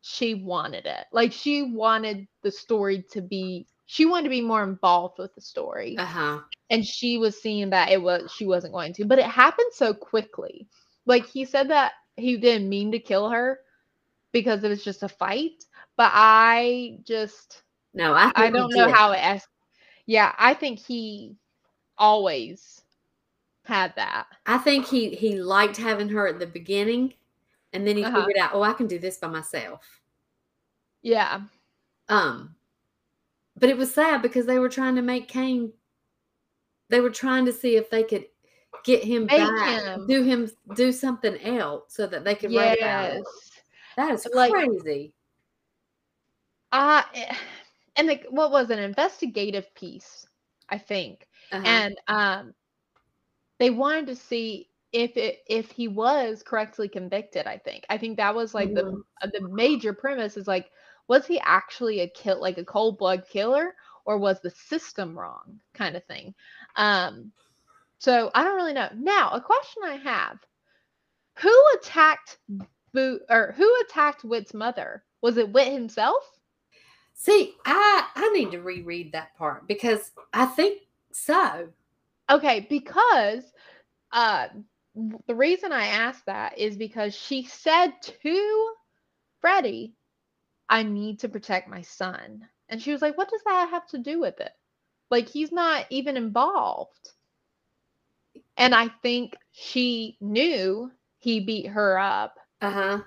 she 0.00 0.34
wanted 0.34 0.86
it 0.86 1.06
like 1.12 1.32
she 1.32 1.62
wanted 1.62 2.26
the 2.42 2.50
story 2.50 3.04
to 3.10 3.20
be 3.20 3.66
she 3.86 4.04
wanted 4.06 4.24
to 4.24 4.30
be 4.30 4.40
more 4.42 4.64
involved 4.64 5.18
with 5.18 5.34
the 5.34 5.40
story 5.40 6.04
uh-huh. 6.04 6.40
and 6.70 6.84
she 6.84 7.18
was 7.18 7.40
seeing 7.40 7.70
that 7.70 7.90
it 7.90 8.00
was 8.02 8.30
she 8.32 8.46
wasn't 8.46 8.72
going 8.72 8.92
to 8.92 9.04
but 9.04 9.18
it 9.18 9.26
happened 9.26 9.70
so 9.72 9.94
quickly 9.94 10.68
like 11.06 11.26
he 11.26 11.44
said 11.44 11.68
that 11.70 11.92
he 12.16 12.36
didn't 12.36 12.68
mean 12.68 12.92
to 12.92 12.98
kill 12.98 13.30
her 13.30 13.60
because 14.32 14.64
it 14.64 14.68
was 14.68 14.84
just 14.84 15.02
a 15.02 15.08
fight 15.08 15.64
but 15.96 16.10
i 16.14 16.98
just 17.04 17.62
No, 17.94 18.12
I 18.14 18.32
I 18.34 18.50
don't 18.50 18.72
know 18.74 18.88
did. 18.88 18.94
how 18.94 19.12
it. 19.12 19.18
Es- 19.22 19.48
yeah, 20.06 20.34
I 20.38 20.54
think 20.54 20.78
he 20.78 21.36
always 21.98 22.82
had 23.64 23.94
that. 23.96 24.26
I 24.46 24.58
think 24.58 24.86
he 24.86 25.14
he 25.14 25.36
liked 25.40 25.76
having 25.76 26.08
her 26.10 26.26
at 26.28 26.38
the 26.38 26.46
beginning 26.46 27.14
and 27.72 27.86
then 27.86 27.96
he 27.96 28.04
Uh-huh. 28.04 28.26
figured 28.26 28.36
out, 28.38 28.50
"Oh, 28.54 28.62
I 28.62 28.72
can 28.74 28.86
do 28.88 28.98
this 28.98 29.18
by 29.18 29.28
myself." 29.28 30.02
Yeah, 31.02 31.42
Um, 32.08 32.55
but 33.58 33.68
it 33.70 33.76
was 33.76 33.92
sad 33.94 34.22
because 34.22 34.46
they 34.46 34.58
were 34.58 34.68
trying 34.68 34.96
to 34.96 35.02
make 35.02 35.28
Cain. 35.28 35.72
They 36.88 37.00
were 37.00 37.10
trying 37.10 37.44
to 37.46 37.52
see 37.52 37.76
if 37.76 37.90
they 37.90 38.02
could 38.04 38.26
get 38.84 39.02
him 39.02 39.26
Make 39.26 39.38
back, 39.38 39.82
him. 39.82 40.06
do 40.06 40.22
him 40.22 40.50
do 40.74 40.92
something 40.92 41.36
else 41.40 41.84
so 41.94 42.06
that 42.06 42.24
they 42.24 42.34
could 42.34 42.52
write 42.54 42.78
yes. 42.80 43.16
it. 43.18 43.24
That 43.96 44.12
is 44.14 44.28
Like- 44.34 44.52
crazy. 44.52 45.12
Uh, 46.72 47.02
and 47.96 48.06
like, 48.06 48.26
what 48.28 48.50
was 48.50 48.70
an 48.70 48.78
investigative 48.78 49.72
piece, 49.74 50.26
I 50.68 50.78
think, 50.78 51.26
Uh-huh. 51.52 51.64
and 51.66 51.96
um, 52.08 52.54
they 53.58 53.70
wanted 53.70 54.06
to 54.08 54.16
see 54.16 54.68
if 54.92 55.16
it 55.16 55.42
if 55.48 55.70
he 55.70 55.88
was 55.88 56.42
correctly 56.42 56.88
convicted. 56.88 57.46
I 57.46 57.58
think. 57.58 57.84
I 57.88 57.98
think 57.98 58.16
that 58.18 58.34
was 58.34 58.54
like 58.54 58.74
the 58.74 58.82
Mhm. 58.82 59.00
uh, 59.22 59.28
the 59.32 59.48
major 59.48 59.92
premise 59.92 60.36
is 60.36 60.46
like, 60.46 60.70
was 61.08 61.26
he 61.26 61.40
actually 61.40 62.00
a 62.00 62.08
kill 62.08 62.40
like 62.40 62.58
a 62.58 62.64
cold 62.64 62.98
blood 62.98 63.24
killer, 63.28 63.74
or 64.04 64.18
was 64.18 64.40
the 64.40 64.50
system 64.50 65.18
wrong, 65.18 65.60
kind 65.74 65.96
of 65.96 66.04
thing. 66.04 66.34
Um, 66.76 67.32
so 67.98 68.30
I 68.34 68.44
don't 68.44 68.56
really 68.56 68.72
know. 68.72 68.88
Now, 68.94 69.30
a 69.30 69.40
question 69.40 69.82
I 69.84 69.96
have: 69.96 70.38
Who 71.38 71.64
attacked 71.78 72.38
Boo 72.92 73.20
or 73.28 73.52
who 73.56 73.72
attacked 73.82 74.24
Whit's 74.24 74.54
mother? 74.54 75.04
Was 75.22 75.36
it 75.36 75.52
Whit 75.52 75.72
himself? 75.72 76.22
See, 77.14 77.54
I 77.64 78.06
I 78.14 78.30
need 78.30 78.50
to 78.52 78.60
reread 78.60 79.12
that 79.12 79.36
part 79.36 79.66
because 79.66 80.12
I 80.32 80.46
think 80.46 80.82
so. 81.12 81.68
Okay, 82.30 82.66
because 82.68 83.42
uh 84.12 84.48
the 85.26 85.34
reason 85.34 85.72
I 85.72 85.86
asked 85.86 86.26
that 86.26 86.58
is 86.58 86.76
because 86.76 87.14
she 87.14 87.44
said 87.44 87.92
to 88.22 88.72
Freddie, 89.40 89.95
I 90.68 90.82
need 90.82 91.18
to 91.20 91.28
protect 91.28 91.68
my 91.68 91.82
son. 91.82 92.46
And 92.68 92.80
she 92.82 92.92
was 92.92 93.02
like, 93.02 93.16
What 93.16 93.30
does 93.30 93.42
that 93.46 93.68
have 93.70 93.86
to 93.88 93.98
do 93.98 94.20
with 94.20 94.40
it? 94.40 94.52
Like 95.10 95.28
he's 95.28 95.52
not 95.52 95.86
even 95.90 96.16
involved. 96.16 97.10
And 98.56 98.74
I 98.74 98.88
think 99.02 99.34
she 99.52 100.16
knew 100.20 100.90
he 101.18 101.40
beat 101.40 101.66
her 101.66 101.98
up. 101.98 102.38
Uh 102.60 102.70
huh. 102.70 103.00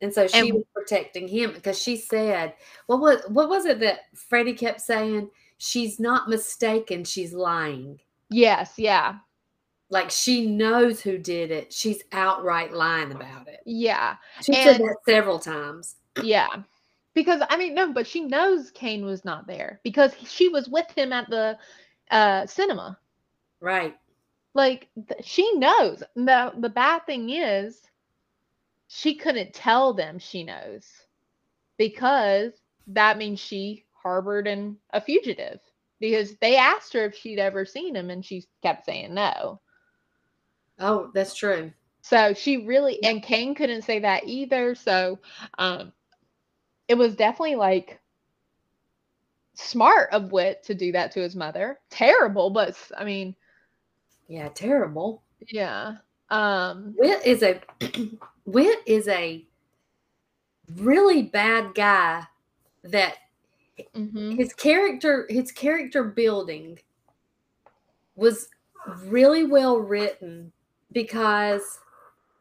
And 0.00 0.12
so 0.12 0.26
she 0.26 0.38
And- 0.40 0.54
was 0.54 0.64
protecting 0.74 1.28
him 1.28 1.52
because 1.52 1.80
she 1.80 1.96
said, 1.96 2.54
"What 2.86 3.00
was 3.00 3.22
what 3.28 3.48
was 3.48 3.64
it 3.66 3.80
that 3.80 4.00
Freddie 4.14 4.54
kept 4.54 4.80
saying? 4.80 5.30
She's 5.58 6.00
not 6.00 6.28
mistaken. 6.28 7.04
She's 7.04 7.32
lying. 7.32 8.00
Yes, 8.30 8.74
yeah. 8.76 9.16
Like 9.90 10.10
she 10.10 10.46
knows 10.46 11.00
who 11.00 11.16
did 11.18 11.50
it. 11.50 11.72
She's 11.72 12.02
outright 12.12 12.72
lying 12.72 13.12
about 13.12 13.46
it. 13.48 13.60
Yeah. 13.64 14.16
She 14.42 14.52
said 14.54 14.78
that 14.78 14.96
several 15.06 15.38
times. 15.38 15.96
Yeah. 16.22 16.48
Because 17.14 17.40
I 17.48 17.56
mean 17.56 17.74
no, 17.74 17.92
but 17.92 18.06
she 18.06 18.20
knows 18.20 18.70
Cain 18.72 19.04
was 19.04 19.24
not 19.24 19.46
there 19.46 19.80
because 19.84 20.14
she 20.26 20.48
was 20.48 20.68
with 20.68 20.90
him 20.96 21.12
at 21.12 21.30
the 21.30 21.58
uh 22.10 22.46
cinema. 22.46 22.98
Right. 23.60 23.96
Like 24.54 24.88
th- 25.08 25.24
she 25.24 25.50
knows. 25.56 26.02
The 26.16 26.52
the 26.58 26.68
bad 26.68 27.06
thing 27.06 27.30
is 27.30 27.80
she 28.88 29.14
couldn't 29.14 29.54
tell 29.54 29.94
them 29.94 30.18
she 30.18 30.44
knows 30.44 30.86
because 31.78 32.52
that 32.88 33.18
means 33.18 33.40
she 33.40 33.84
harbored 33.92 34.46
an, 34.46 34.76
a 34.90 35.00
fugitive 35.00 35.60
because 36.00 36.36
they 36.36 36.56
asked 36.56 36.92
her 36.92 37.04
if 37.06 37.16
she'd 37.16 37.38
ever 37.38 37.64
seen 37.64 37.96
him 37.96 38.10
and 38.10 38.24
she 38.24 38.44
kept 38.62 38.84
saying 38.84 39.14
no. 39.14 39.60
Oh, 40.78 41.10
that's 41.14 41.34
true. 41.34 41.72
So 42.02 42.34
she 42.34 42.66
really 42.66 43.02
and 43.02 43.22
Cain 43.22 43.54
couldn't 43.54 43.82
say 43.82 44.00
that 44.00 44.24
either. 44.26 44.74
So 44.74 45.18
um 45.58 45.92
it 46.88 46.94
was 46.94 47.14
definitely 47.16 47.56
like 47.56 48.00
smart 49.54 50.10
of 50.12 50.32
Whit 50.32 50.62
to 50.64 50.74
do 50.74 50.92
that 50.92 51.12
to 51.12 51.20
his 51.20 51.36
mother. 51.36 51.78
Terrible, 51.90 52.50
but 52.50 52.76
I 52.96 53.04
mean, 53.04 53.34
Yeah, 54.28 54.48
terrible. 54.48 55.22
yeah. 55.48 55.96
Um 56.30 56.94
Whit 56.96 57.24
is 57.24 57.42
a 57.42 57.60
Whit 58.44 58.78
is 58.86 59.08
a 59.08 59.44
really 60.76 61.22
bad 61.22 61.74
guy 61.74 62.24
that 62.82 63.16
mhm. 63.94 64.36
his 64.36 64.52
character 64.54 65.26
his 65.28 65.52
character 65.52 66.02
building 66.04 66.78
was 68.16 68.48
really 69.04 69.44
well 69.44 69.78
written 69.78 70.52
because 70.92 71.78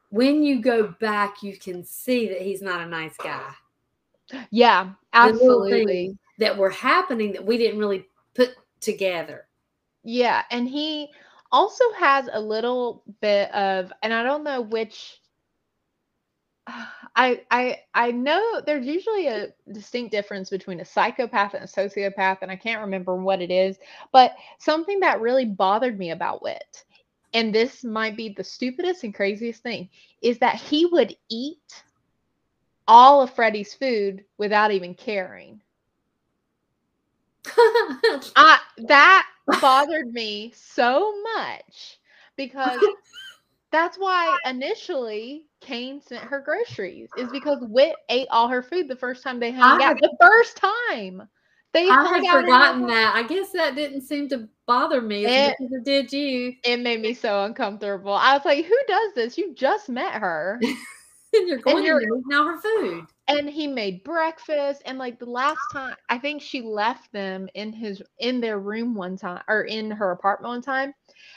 when 0.10 0.44
you 0.44 0.62
go 0.62 0.88
back 1.00 1.42
you 1.44 1.58
can 1.58 1.84
see 1.84 2.28
that 2.30 2.42
he's 2.42 2.62
not 2.62 2.82
a 2.82 2.86
nice 2.86 3.18
guy 3.18 3.54
yeah, 4.52 4.92
absolutely. 5.14 6.18
that 6.40 6.58
were 6.58 6.70
happening 6.70 7.32
that 7.34 7.46
we 7.46 7.58
didn't 7.58 7.80
really 7.80 8.06
put 8.34 8.50
together 8.82 9.48
Yeah, 10.04 10.44
and 10.52 10.68
he 10.68 11.10
also 11.52 11.84
has 11.98 12.30
a 12.32 12.40
little 12.40 13.04
bit 13.22 13.52
of, 13.54 13.92
and 14.02 14.14
I 14.14 14.24
don't 14.24 14.44
know 14.44 14.62
which. 14.62 15.20
I 17.16 17.42
I 17.52 17.80
I 17.94 18.12
know 18.12 18.62
there's 18.66 18.86
usually 18.88 19.28
a 19.28 19.50
distinct 19.72 20.12
difference 20.12 20.50
between 20.50 20.80
a 20.80 20.86
psychopath 20.86 21.54
and 21.54 21.64
a 21.64 21.68
sociopath, 21.68 22.40
and 22.42 22.52
I 22.52 22.56
can't 22.56 22.82
remember 22.82 23.16
what 23.16 23.42
it 23.42 23.52
is. 23.52 23.78
But 24.12 24.34
something 24.60 25.00
that 25.02 25.22
really 25.22 25.46
bothered 25.46 25.98
me 26.00 26.12
about 26.12 26.42
Whit, 26.44 26.86
and 27.34 27.54
this 27.54 27.84
might 27.84 28.18
be 28.18 28.30
the 28.30 28.44
stupidest 28.44 29.04
and 29.04 29.14
craziest 29.14 29.62
thing, 29.64 29.90
is 30.22 30.40
that 30.40 30.56
he 30.56 30.86
would 30.88 31.16
eat 31.30 31.84
all 32.88 33.22
of 33.22 33.34
Freddie's 33.34 33.74
food 33.74 34.24
without 34.38 34.72
even 34.72 34.94
caring. 34.94 35.62
I 38.36 38.60
that 38.88 39.26
bothered 39.62 40.12
me 40.14 40.54
so 40.56 41.14
much 41.36 42.00
because 42.38 42.82
that's 43.72 43.98
why 43.98 44.38
initially 44.46 45.46
Cain 45.62 46.02
sent 46.02 46.24
her 46.24 46.40
groceries 46.42 47.10
is 47.18 47.30
because 47.32 47.58
Whit 47.62 47.96
ate 48.10 48.28
all 48.32 48.48
her 48.48 48.64
food 48.64 48.88
the 48.88 48.96
first 48.96 49.24
time 49.24 49.40
they 49.40 49.52
hung 49.52 49.64
I 49.64 49.76
out. 49.76 49.80
had- 49.82 49.98
The 49.98 50.18
first 50.22 50.58
time 50.58 51.28
they 51.74 51.90
i 51.90 52.04
had 52.08 52.42
forgotten 52.42 52.86
that 52.88 53.14
i 53.16 53.24
guess 53.24 53.52
that 53.52 53.74
didn't 53.74 54.02
seem 54.02 54.30
to 54.30 54.48
bother 54.68 55.02
me 55.02 55.26
It- 55.26 55.56
it 55.60 55.84
did 55.84 56.14
you 56.14 56.54
It 56.64 56.78
made 56.80 57.02
me 57.02 57.14
so 57.14 57.44
uncomfortable. 57.44 58.14
I 58.14 58.36
was 58.38 58.46
like, 58.46 58.66
"Who 58.66 58.78
does 58.88 59.14
this? 59.16 59.38
You 59.38 59.54
just 59.54 59.90
met 59.90 60.14
her." 60.14 60.62
and 61.40 61.48
you're 61.48 61.58
going 61.60 61.84
you're- 61.84 62.06
to 62.06 62.24
now 62.28 62.46
her 62.46 62.58
food. 62.60 63.06
And 63.28 63.50
he 63.50 63.68
made 63.68 64.04
breakfast 64.04 64.82
and 64.86 64.98
like 64.98 65.18
the 65.18 65.26
last 65.26 65.72
time 65.72 65.96
i 66.10 66.18
think 66.18 66.42
she 66.42 66.62
left 66.62 67.12
them 67.14 67.48
in 67.56 67.72
his 67.72 68.02
in 68.20 68.42
their 68.42 68.60
room 68.60 68.94
one 68.96 69.16
time 69.18 69.42
or 69.48 69.64
in 69.64 69.90
her 69.90 70.12
apartment 70.12 70.50
one 70.50 70.62
time 70.62 70.94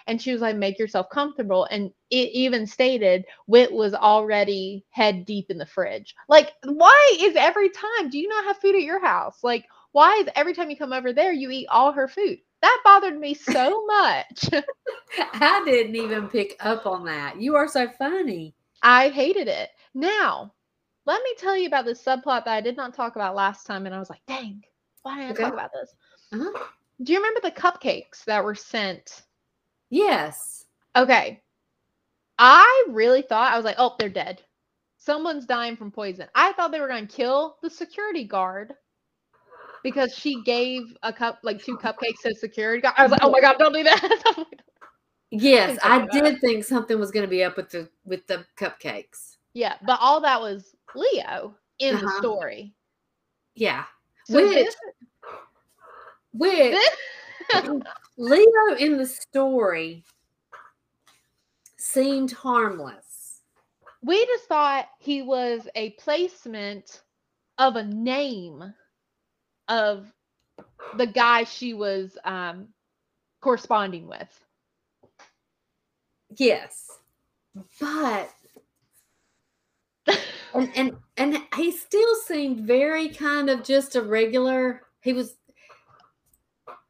and 0.09 0.20
she 0.20 0.32
was 0.32 0.40
like 0.40 0.56
make 0.56 0.78
yourself 0.78 1.09
comfortable 1.11 1.66
and 1.70 1.90
it 2.11 2.30
even 2.32 2.66
stated 2.66 3.24
whit 3.46 3.70
was 3.72 3.94
already 3.94 4.85
head 4.90 5.24
deep 5.24 5.46
in 5.50 5.59
the 5.59 5.66
fridge. 5.66 6.14
Like 6.28 6.52
why 6.64 7.16
is 7.20 7.37
every 7.37 7.70
time 7.70 8.11
do 8.11 8.18
you 8.18 8.28
not 8.28 8.44
have 8.44 8.59
food 8.59 8.74
at 8.74 8.82
your 8.82 9.00
house? 9.04 9.38
Like 9.42 9.64
why 9.92 10.12
is 10.22 10.28
every 10.35 10.54
time 10.54 10.70
you 10.70 10.76
come 10.76 10.92
over 10.92 11.12
there 11.12 11.32
you 11.32 11.50
eat 11.50 11.68
all 11.70 11.92
her 11.92 12.09
food? 12.09 12.38
That 12.62 12.80
bothered 12.85 13.18
me 13.18 13.35
so 13.35 13.87
much. 13.87 14.48
I 15.32 15.62
didn't 15.64 15.96
even 15.96 16.28
pick 16.28 16.56
up 16.61 16.87
on 16.87 17.04
that. 17.06 17.40
You 17.40 17.54
are 17.56 17.68
so 17.68 17.88
funny. 17.88 18.54
I 18.82 19.09
hated 19.09 19.48
it 19.48 19.70
now 19.96 20.52
let 21.06 21.22
me 21.22 21.30
tell 21.38 21.56
you 21.56 21.66
about 21.66 21.85
this 21.85 22.04
subplot 22.04 22.44
that 22.44 22.48
i 22.48 22.61
did 22.61 22.76
not 22.76 22.94
talk 22.94 23.16
about 23.16 23.35
last 23.35 23.64
time 23.66 23.87
and 23.87 23.94
i 23.94 23.98
was 23.98 24.11
like 24.11 24.20
dang 24.28 24.62
why 25.02 25.16
didn't 25.16 25.30
i 25.30 25.32
Okay. 25.32 25.42
talk 25.44 25.52
about 25.54 25.70
this 25.72 25.94
uh-huh. 26.32 26.64
Do 27.02 27.12
you 27.12 27.18
remember 27.18 27.40
the 27.42 27.50
cupcakes 27.50 28.24
that 28.24 28.42
were 28.42 28.54
sent? 28.54 29.22
yes 29.90 30.64
Okay. 30.96 31.42
I 32.38 32.87
really 32.88 33.22
thought 33.22 33.52
I 33.52 33.56
was 33.56 33.64
like, 33.64 33.76
oh, 33.78 33.94
they're 33.98 34.09
dead. 34.09 34.42
Someone's 34.96 35.44
dying 35.46 35.76
from 35.76 35.90
poison. 35.90 36.26
I 36.35 36.52
thought 36.52 36.72
they 36.72 36.80
were 36.80 36.88
going 36.88 37.06
to 37.06 37.14
kill 37.14 37.56
the 37.62 37.68
security 37.70 38.24
guard 38.24 38.72
because 39.82 40.14
she 40.14 40.42
gave 40.42 40.82
a 41.02 41.12
cup, 41.12 41.38
like 41.42 41.62
two 41.62 41.76
cupcakes 41.76 42.22
to 42.22 42.30
the 42.30 42.35
security 42.35 42.80
guard. 42.80 42.94
I 42.96 43.02
was 43.02 43.12
like, 43.12 43.20
oh 43.22 43.30
my 43.30 43.40
god, 43.40 43.56
don't 43.59 43.72
do 43.74 43.85
that. 43.85 44.44
Yes, 45.30 45.78
I 45.82 46.06
did 46.06 46.40
think 46.40 46.64
something 46.64 46.98
was 46.98 47.11
going 47.11 47.24
to 47.24 47.30
be 47.30 47.42
up 47.42 47.56
with 47.56 47.68
the 47.70 47.88
with 48.04 48.26
the 48.26 48.46
cupcakes. 48.56 49.36
Yeah, 49.57 49.77
but 49.87 49.99
all 50.03 50.21
that 50.21 50.40
was 50.42 50.77
Leo 50.95 51.57
in 51.79 51.95
the 51.97 52.09
Uh-huh. 52.09 52.19
story. 52.19 52.75
Yeah, 53.55 53.85
So 54.25 54.38
which 54.38 54.53
this, 54.55 54.75
which 56.33 56.71
this 56.71 56.90
Leo 58.19 58.77
in 58.79 58.99
the 58.99 59.07
story 59.07 60.05
seemed 61.79 62.33
harmless. 62.33 63.40
we 64.03 64.25
just 64.27 64.45
thought 64.45 64.87
he 64.99 65.23
was 65.23 65.66
a 65.75 65.90
placement 65.92 67.03
of 67.59 67.77
a 67.77 67.83
name 67.85 68.75
of 69.69 70.12
the 70.99 71.07
guy 71.07 71.45
she 71.45 71.73
was 71.75 72.19
um, 72.25 72.69
corresponding 73.40 74.07
with. 74.07 74.29
Yes, 76.37 76.99
but 77.81 78.31
and 80.54 80.70
and 80.76 80.96
and 81.16 81.38
he 81.56 81.70
still 81.70 82.14
seemed 82.26 82.61
very 82.61 83.09
kind 83.09 83.50
of 83.50 83.64
just 83.64 83.96
a 83.96 84.02
regular. 84.02 84.82
He 85.00 85.12
was. 85.12 85.37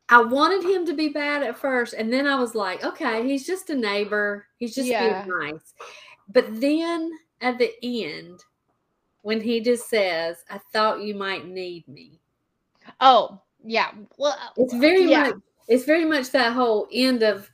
I 0.08 0.22
wanted 0.22 0.62
him 0.62 0.86
to 0.86 0.92
be 0.92 1.08
bad 1.08 1.42
at 1.42 1.58
first, 1.58 1.94
and 1.94 2.12
then 2.12 2.26
I 2.28 2.36
was 2.36 2.54
like, 2.54 2.84
okay, 2.84 3.26
he's 3.26 3.44
just 3.44 3.70
a 3.70 3.74
neighbor. 3.74 4.46
He's 4.58 4.74
just 4.74 4.88
Yeah. 4.88 5.24
being 5.24 5.34
nice. 5.40 5.74
But 6.28 6.60
then 6.60 7.10
at 7.40 7.58
the 7.58 7.72
end, 7.82 8.44
when 9.22 9.40
he 9.40 9.60
just 9.60 9.88
says, 9.88 10.44
"I 10.48 10.58
thought 10.72 11.02
you 11.02 11.14
might 11.14 11.46
need 11.46 11.88
me," 11.88 12.20
Oh, 13.00 13.40
yeah. 13.64 13.90
Well, 14.16 14.32
uh, 14.40 14.48
it's 14.56 14.74
very 14.74 15.04
Yeah. 15.04 15.28
much. 15.28 15.34
It's 15.68 15.84
very 15.84 16.04
much 16.04 16.30
that 16.30 16.52
whole 16.52 16.86
end 16.92 17.22
of 17.22 17.50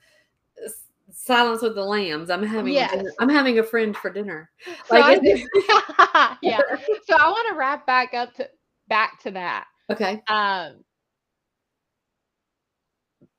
Silence 1.24 1.62
with 1.62 1.76
the 1.76 1.84
Lambs. 1.84 2.30
I'm 2.30 2.42
having. 2.42 2.72
Yes. 2.72 2.90
dinner- 2.90 3.12
I'm 3.20 3.28
having 3.28 3.60
a 3.60 3.62
friend 3.62 3.96
for 3.96 4.10
dinner. 4.10 4.50
so 4.86 4.98
Like, 4.98 5.20
I 5.24 6.36
yeah. 6.42 6.60
So 7.04 7.16
I 7.16 7.28
want 7.28 7.48
to 7.50 7.54
wrap 7.54 7.86
back 7.86 8.12
up 8.12 8.34
to 8.34 8.48
back 8.88 9.20
to 9.22 9.30
that. 9.30 9.66
okay. 9.88 10.20
Um, 10.28 10.82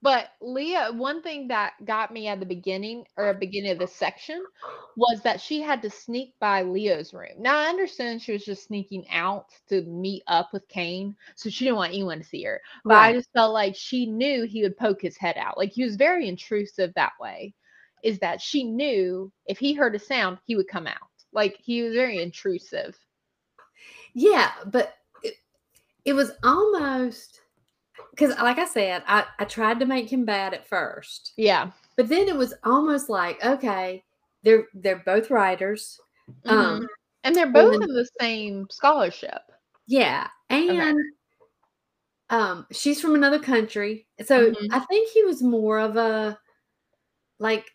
but 0.01 0.29
Leah, 0.41 0.91
one 0.93 1.21
thing 1.21 1.49
that 1.49 1.73
got 1.83 2.11
me 2.11 2.27
at 2.27 2.39
the 2.39 2.45
beginning 2.45 3.05
or 3.17 3.27
at 3.27 3.33
the 3.39 3.45
beginning 3.45 3.71
of 3.71 3.79
this 3.79 3.95
section 3.95 4.41
was 4.95 5.21
that 5.23 5.41
she 5.41 5.61
had 5.61 5.81
to 5.81 5.89
sneak 5.89 6.33
by 6.39 6.61
Leo's 6.61 7.13
room. 7.13 7.31
Now 7.37 7.57
I 7.57 7.65
understand 7.65 8.21
she 8.21 8.33
was 8.33 8.45
just 8.45 8.65
sneaking 8.65 9.05
out 9.09 9.47
to 9.69 9.81
meet 9.83 10.23
up 10.27 10.49
with 10.53 10.67
Cain, 10.69 11.15
so 11.35 11.49
she 11.49 11.65
didn't 11.65 11.77
want 11.77 11.93
anyone 11.93 12.19
to 12.19 12.23
see 12.23 12.43
her. 12.43 12.61
But 12.85 12.95
I 12.95 13.13
just 13.13 13.31
felt 13.33 13.53
like 13.53 13.75
she 13.75 14.05
knew 14.05 14.43
he 14.43 14.61
would 14.63 14.77
poke 14.77 15.01
his 15.01 15.17
head 15.17 15.35
out. 15.37 15.57
Like 15.57 15.71
he 15.71 15.83
was 15.83 15.97
very 15.97 16.29
intrusive 16.29 16.93
that 16.95 17.13
way. 17.19 17.53
Is 18.03 18.19
that 18.19 18.41
she 18.41 18.63
knew 18.63 19.31
if 19.47 19.57
he 19.57 19.73
heard 19.73 19.95
a 19.95 19.99
sound, 19.99 20.37
he 20.45 20.55
would 20.55 20.67
come 20.67 20.87
out. 20.87 20.97
Like 21.31 21.57
he 21.61 21.81
was 21.81 21.93
very 21.93 22.21
intrusive. 22.21 22.97
Yeah, 24.13 24.51
but 24.67 24.93
it, 25.23 25.33
it 26.05 26.13
was 26.13 26.31
almost 26.43 27.41
because 28.11 28.35
like 28.37 28.59
I 28.59 28.65
said, 28.65 29.03
I, 29.07 29.25
I 29.39 29.45
tried 29.45 29.79
to 29.79 29.85
make 29.85 30.11
him 30.11 30.25
bad 30.25 30.53
at 30.53 30.67
first. 30.67 31.33
Yeah. 31.37 31.71
But 31.95 32.09
then 32.09 32.27
it 32.27 32.35
was 32.35 32.53
almost 32.63 33.09
like, 33.09 33.43
okay, 33.43 34.03
they're 34.43 34.67
they're 34.73 35.01
both 35.05 35.31
writers. 35.31 35.99
Um 36.45 36.81
Mhm. 36.81 36.87
and 37.23 37.35
they're 37.35 37.51
both 37.51 37.71
then- 37.79 37.83
in 37.89 37.95
the 37.95 38.09
same 38.19 38.67
scholarship. 38.69 39.41
yeah. 39.87 40.27
And 40.49 40.97
um 42.29 42.67
she's 42.71 43.01
from 43.01 43.15
another 43.15 43.39
country. 43.39 44.07
So 44.25 44.51
Mhm. 44.51 44.67
I 44.71 44.79
think 44.79 45.09
he 45.11 45.23
was 45.23 45.41
more 45.41 45.79
of 45.79 45.95
a 45.97 46.37
like 47.39 47.65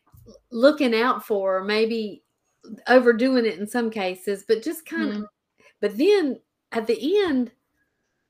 looking 0.50 0.94
out 0.94 1.24
for 1.24 1.62
maybe 1.62 2.22
overdoing 2.88 3.46
it 3.46 3.58
in 3.58 3.66
some 3.66 3.90
cases, 3.90 4.44
but 4.46 4.62
just 4.62 4.86
kind 4.86 5.12
of 5.12 5.24
but 5.80 5.96
then 5.96 6.40
at 6.72 6.86
the 6.86 7.24
end, 7.24 7.52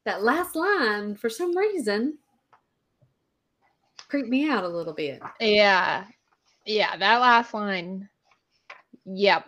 that 0.05 0.23
last 0.23 0.55
line, 0.55 1.17
for 1.17 1.31
some 1.31 1.57
reason, 1.57 2.19
creeped 4.09 4.29
me 4.29 4.49
out 4.49 4.65
a 4.65 4.69
little 4.69 4.93
bit. 4.93 5.21
Yeah. 5.41 6.05
Yeah, 6.67 6.97
that 6.97 7.21
last 7.21 7.55
line. 7.55 8.09
Yep. 9.07 9.47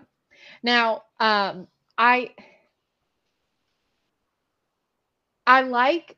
Now, 0.62 1.02
um 1.18 1.68
I 1.98 2.34
I 5.46 5.62
like 5.62 6.16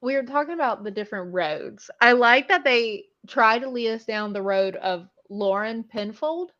we 0.00 0.14
were 0.14 0.22
talking 0.22 0.54
about 0.54 0.82
the 0.84 0.90
different 0.90 1.34
roads. 1.34 1.90
I 2.00 2.12
like 2.12 2.48
that 2.48 2.64
they 2.64 3.04
try 3.26 3.58
to 3.58 3.68
lead 3.68 3.90
us 3.90 4.04
down 4.04 4.32
the 4.32 4.42
road 4.42 4.76
of 4.76 5.08
Lauren 5.30 5.82
Penfold, 5.84 6.52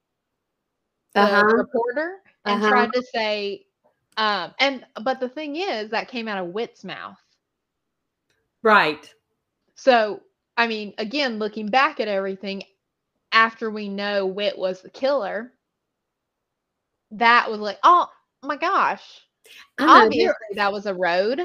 the 1.14 1.20
Uh-huh. 1.22 1.56
reporter, 1.56 2.22
and 2.46 2.62
Uh-huh. 2.62 2.68
tried 2.68 2.92
to 2.92 3.02
say 3.02 3.66
um 4.16 4.54
and 4.58 4.84
but 5.04 5.20
the 5.20 5.28
thing 5.28 5.56
is 5.56 5.90
that 5.90 6.08
came 6.08 6.26
out 6.28 6.38
of 6.42 6.52
Whit's 6.52 6.84
mouth. 6.84 7.18
Right. 8.62 9.12
So, 9.74 10.20
I 10.56 10.66
mean, 10.66 10.92
again, 10.98 11.38
looking 11.38 11.68
back 11.68 12.00
at 12.00 12.08
everything 12.08 12.62
after 13.32 13.70
we 13.70 13.88
know 13.88 14.26
Whit 14.26 14.58
was 14.58 14.82
the 14.82 14.90
killer, 14.90 15.52
that 17.12 17.50
was 17.50 17.60
like, 17.60 17.78
oh 17.82 18.08
my 18.42 18.56
gosh. 18.56 19.20
Obviously, 19.78 20.34
that 20.54 20.72
was 20.72 20.86
a 20.86 20.94
road. 20.94 21.40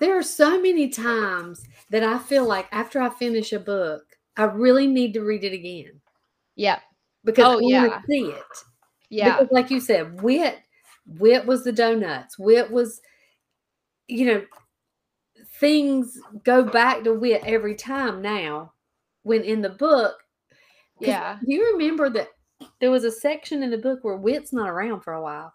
there 0.00 0.16
are 0.18 0.22
so 0.22 0.60
many 0.60 0.88
times 0.88 1.64
that 1.90 2.04
I 2.04 2.18
feel 2.18 2.46
like 2.46 2.68
after 2.72 3.00
I 3.00 3.08
finish 3.08 3.52
a 3.52 3.58
book, 3.58 4.04
I 4.36 4.44
really 4.44 4.86
need 4.86 5.12
to 5.14 5.22
read 5.22 5.44
it 5.44 5.52
again 5.52 6.00
Yep. 6.58 6.82
because 7.24 7.44
Oh, 7.46 7.58
I 7.58 7.62
yeah. 7.62 8.02
see 8.08 8.26
it. 8.26 8.42
Yeah. 9.08 9.38
Because, 9.38 9.48
like 9.50 9.70
you 9.70 9.80
said, 9.80 10.20
whit, 10.20 10.58
whit 11.06 11.46
was 11.46 11.64
the 11.64 11.72
donuts. 11.72 12.38
Whit 12.38 12.70
was, 12.70 13.00
you 14.08 14.26
know, 14.26 14.44
things 15.60 16.18
go 16.44 16.62
back 16.62 17.04
to 17.04 17.14
whit 17.14 17.42
every 17.46 17.74
time 17.74 18.20
now. 18.20 18.72
When 19.22 19.42
in 19.42 19.62
the 19.62 19.70
book, 19.70 20.16
Yeah. 21.00 21.38
Do 21.40 21.52
you 21.52 21.72
remember 21.72 22.10
that 22.10 22.28
there 22.80 22.90
was 22.90 23.04
a 23.04 23.10
section 23.10 23.62
in 23.62 23.70
the 23.70 23.78
book 23.78 24.00
where 24.02 24.16
whit's 24.16 24.52
not 24.52 24.68
around 24.68 25.02
for 25.02 25.12
a 25.12 25.22
while? 25.22 25.54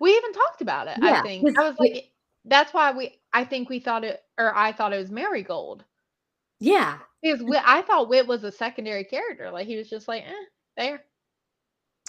We 0.00 0.16
even 0.16 0.32
talked 0.32 0.62
about 0.62 0.88
it, 0.88 0.96
Yeah, 1.02 1.20
I 1.20 1.22
think. 1.22 1.58
I 1.58 1.68
was 1.68 1.78
like, 1.78 2.12
that's 2.44 2.72
why 2.72 2.92
we, 2.92 3.20
I 3.32 3.44
think 3.44 3.68
we 3.68 3.78
thought 3.80 4.04
it, 4.04 4.20
or 4.38 4.56
I 4.56 4.72
thought 4.72 4.92
it 4.92 4.98
was 4.98 5.10
Marigold. 5.10 5.84
Yeah, 6.60 6.98
Because 7.22 7.42
Whit, 7.42 7.62
I 7.64 7.82
thought 7.82 8.08
Whit 8.08 8.26
was 8.26 8.44
a 8.44 8.52
secondary 8.52 9.04
character. 9.04 9.50
Like, 9.50 9.66
he 9.66 9.76
was 9.76 9.88
just 9.90 10.08
like, 10.08 10.24
eh, 10.24 10.44
there. 10.76 11.04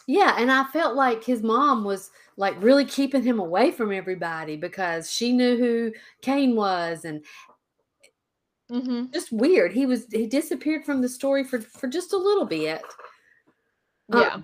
yeah, 0.08 0.36
and 0.38 0.52
I 0.52 0.66
felt 0.66 0.96
like 0.96 1.24
his 1.24 1.42
mom 1.44 1.84
was 1.84 2.10
like 2.38 2.62
really 2.62 2.86
keeping 2.86 3.24
him 3.24 3.40
away 3.40 3.72
from 3.72 3.92
everybody 3.92 4.58
because 4.58 5.10
she 5.12 5.32
knew 5.32 5.58
who 5.58 5.94
Cain 6.22 6.56
was, 6.56 7.06
and 7.06 7.24
Mm-hmm. 8.72 9.12
just 9.14 9.32
weird. 9.32 9.74
He 9.74 9.86
was 9.86 10.06
he 10.12 10.26
disappeared 10.28 10.86
from 10.86 11.02
the 11.02 11.10
story 11.10 11.44
for 11.44 11.60
for 11.62 11.88
just 11.88 12.14
a 12.14 12.18
little 12.18 12.46
bit, 12.46 12.82
Uh, 14.12 14.20
Yeah. 14.22 14.42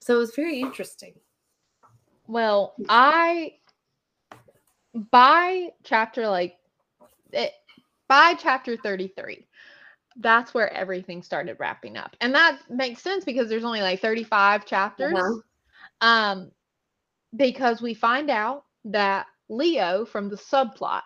so 0.00 0.14
it 0.14 0.18
was 0.18 0.34
very 0.34 0.60
interesting. 0.60 1.14
Well, 2.28 2.74
I 2.88 3.54
by 5.10 5.70
chapter 5.84 6.28
like 6.28 6.58
it, 7.32 7.52
by 8.08 8.34
chapter 8.34 8.76
33 8.76 9.46
that's 10.18 10.54
where 10.54 10.72
everything 10.72 11.22
started 11.22 11.56
wrapping 11.58 11.96
up. 11.96 12.16
And 12.20 12.34
that 12.34 12.58
makes 12.70 13.02
sense 13.02 13.24
because 13.24 13.48
there's 13.48 13.64
only 13.64 13.82
like 13.82 14.00
35 14.00 14.64
chapters. 14.64 15.14
Uh-huh. 15.14 15.40
Um 16.00 16.50
because 17.36 17.82
we 17.82 17.94
find 17.94 18.30
out 18.30 18.64
that 18.86 19.26
Leo 19.48 20.04
from 20.04 20.28
the 20.28 20.36
subplot, 20.36 21.02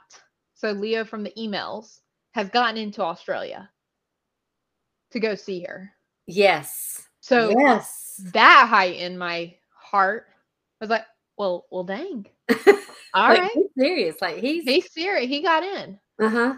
so 0.54 0.72
Leo 0.72 1.04
from 1.04 1.24
the 1.24 1.32
emails 1.36 2.00
has 2.32 2.48
gotten 2.50 2.76
into 2.76 3.02
Australia 3.02 3.68
to 5.10 5.20
go 5.20 5.34
see 5.34 5.64
her. 5.64 5.90
Yes. 6.26 7.08
So 7.20 7.50
yes. 7.58 8.20
that 8.32 8.66
heightened 8.68 9.18
my 9.18 9.54
heart. 9.74 10.26
I 10.80 10.84
was 10.84 10.90
like, 10.90 11.04
well, 11.36 11.66
well, 11.70 11.84
dang. 11.84 12.26
All 13.14 13.28
like, 13.28 13.40
right. 13.40 13.50
he's 13.54 13.66
serious. 13.76 14.16
Like 14.20 14.36
he's, 14.36 14.64
He's 14.64 14.92
serious. 14.92 15.28
He 15.28 15.42
got 15.42 15.64
in. 15.64 15.98
uh 16.20 16.28
huh. 16.28 16.54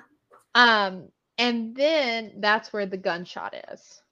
Um, 0.54 1.08
and 1.38 1.74
then 1.74 2.34
that's 2.38 2.72
where 2.72 2.86
the 2.86 2.96
gunshot 2.96 3.54
is. 3.72 4.02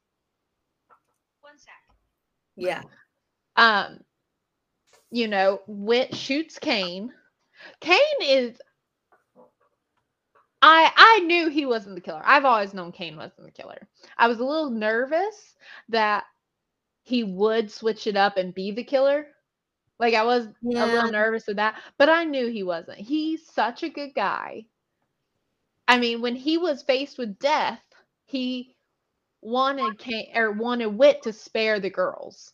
One 1.40 1.58
sec. 1.58 1.72
Yeah. 2.56 2.82
Um, 3.56 4.00
you 5.10 5.28
know, 5.28 5.60
Whit 5.66 6.14
shoots 6.14 6.58
Cain. 6.58 7.12
Cain 7.80 7.98
is 8.22 8.60
I 10.62 10.92
I 10.96 11.20
knew 11.20 11.48
he 11.48 11.66
wasn't 11.66 11.94
the 11.94 12.00
killer. 12.00 12.22
I've 12.24 12.44
always 12.44 12.74
known 12.74 12.92
Cain 12.92 13.16
wasn't 13.16 13.46
the 13.46 13.52
killer. 13.52 13.88
I 14.18 14.28
was 14.28 14.40
a 14.40 14.44
little 14.44 14.70
nervous 14.70 15.56
that 15.88 16.24
he 17.02 17.24
would 17.24 17.70
switch 17.70 18.06
it 18.06 18.16
up 18.16 18.36
and 18.36 18.54
be 18.54 18.72
the 18.72 18.84
killer. 18.84 19.26
Like 19.98 20.14
I 20.14 20.24
was 20.24 20.46
a 20.46 20.52
little 20.62 21.10
nervous 21.10 21.48
of 21.48 21.56
that, 21.56 21.80
but 21.98 22.08
I 22.08 22.24
knew 22.24 22.48
he 22.48 22.62
wasn't. 22.62 22.98
He's 22.98 23.46
such 23.46 23.82
a 23.82 23.88
good 23.88 24.14
guy. 24.14 24.66
I 25.90 25.98
mean, 25.98 26.20
when 26.20 26.36
he 26.36 26.56
was 26.56 26.82
faced 26.82 27.18
with 27.18 27.40
death, 27.40 27.82
he 28.26 28.76
wanted 29.42 29.98
Cain 29.98 30.30
or 30.36 30.52
wanted 30.52 30.86
Whit 30.86 31.20
to 31.24 31.32
spare 31.32 31.80
the 31.80 31.90
girls. 31.90 32.52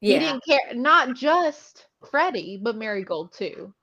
Yeah. 0.00 0.12
He 0.12 0.24
didn't 0.24 0.44
care, 0.44 0.72
not 0.72 1.16
just 1.16 1.88
Freddie, 2.08 2.60
but 2.62 2.76
Marigold 2.76 3.32
too. 3.32 3.74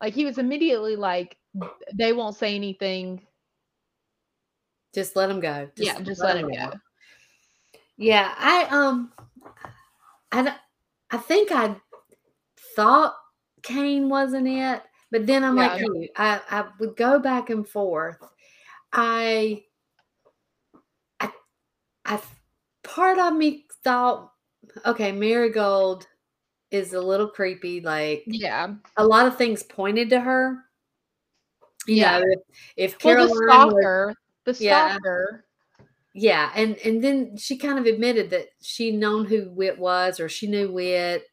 Like 0.00 0.14
he 0.14 0.24
was 0.24 0.38
immediately 0.38 0.96
like, 0.96 1.36
they 1.92 2.14
won't 2.14 2.36
say 2.36 2.54
anything. 2.54 3.20
Just 4.94 5.14
let 5.14 5.26
them 5.26 5.40
go. 5.40 5.68
yeah, 5.76 6.00
just 6.00 6.22
let 6.22 6.38
him 6.38 6.50
go. 6.50 6.72
Yeah, 7.98 8.34
I 8.38 8.66
um, 8.70 9.12
I 10.32 10.54
I 11.10 11.18
think 11.18 11.52
I 11.52 11.76
thought 12.74 13.14
Cain 13.62 14.08
wasn't 14.08 14.48
it, 14.48 14.82
but 15.14 15.28
then 15.28 15.44
I'm 15.44 15.54
like 15.54 15.78
Yeah. 15.80 15.86
you. 15.86 16.08
I 16.16 16.40
I 16.50 16.64
would 16.80 16.96
go 16.96 17.20
back 17.20 17.48
and 17.48 17.66
forth. 17.68 18.16
I 18.92 19.62
I 21.20 21.30
I 22.04 22.20
part 22.82 23.18
of 23.20 23.32
me 23.34 23.66
thought, 23.84 24.32
okay, 24.84 25.12
Marigold 25.12 26.08
is 26.72 26.94
a 26.94 27.00
little 27.00 27.28
creepy. 27.28 27.80
Like 27.80 28.24
Yeah. 28.26 28.74
a 28.96 29.06
lot 29.06 29.28
of 29.28 29.36
things 29.38 29.62
pointed 29.62 30.10
to 30.10 30.18
her. 30.20 30.64
You 31.86 31.94
Yeah. 31.96 32.18
know, 32.18 32.24
if, 32.76 32.94
if 32.96 33.04
Well, 33.04 33.28
the 33.28 33.30
was- 33.32 33.42
stalker, 33.48 34.14
the 34.44 34.56
Yeah. 34.58 34.96
stalker. 34.96 35.46
yeah, 36.12 36.50
and 36.56 36.76
and 36.78 37.04
then 37.04 37.36
she 37.36 37.56
kind 37.56 37.78
of 37.78 37.86
admitted 37.86 38.30
that 38.30 38.48
she 38.60 38.90
known 38.90 39.26
who 39.26 39.48
Whit 39.50 39.78
was, 39.78 40.18
or 40.18 40.28
she 40.28 40.48
knew 40.48 40.72
Whit. 40.72 41.24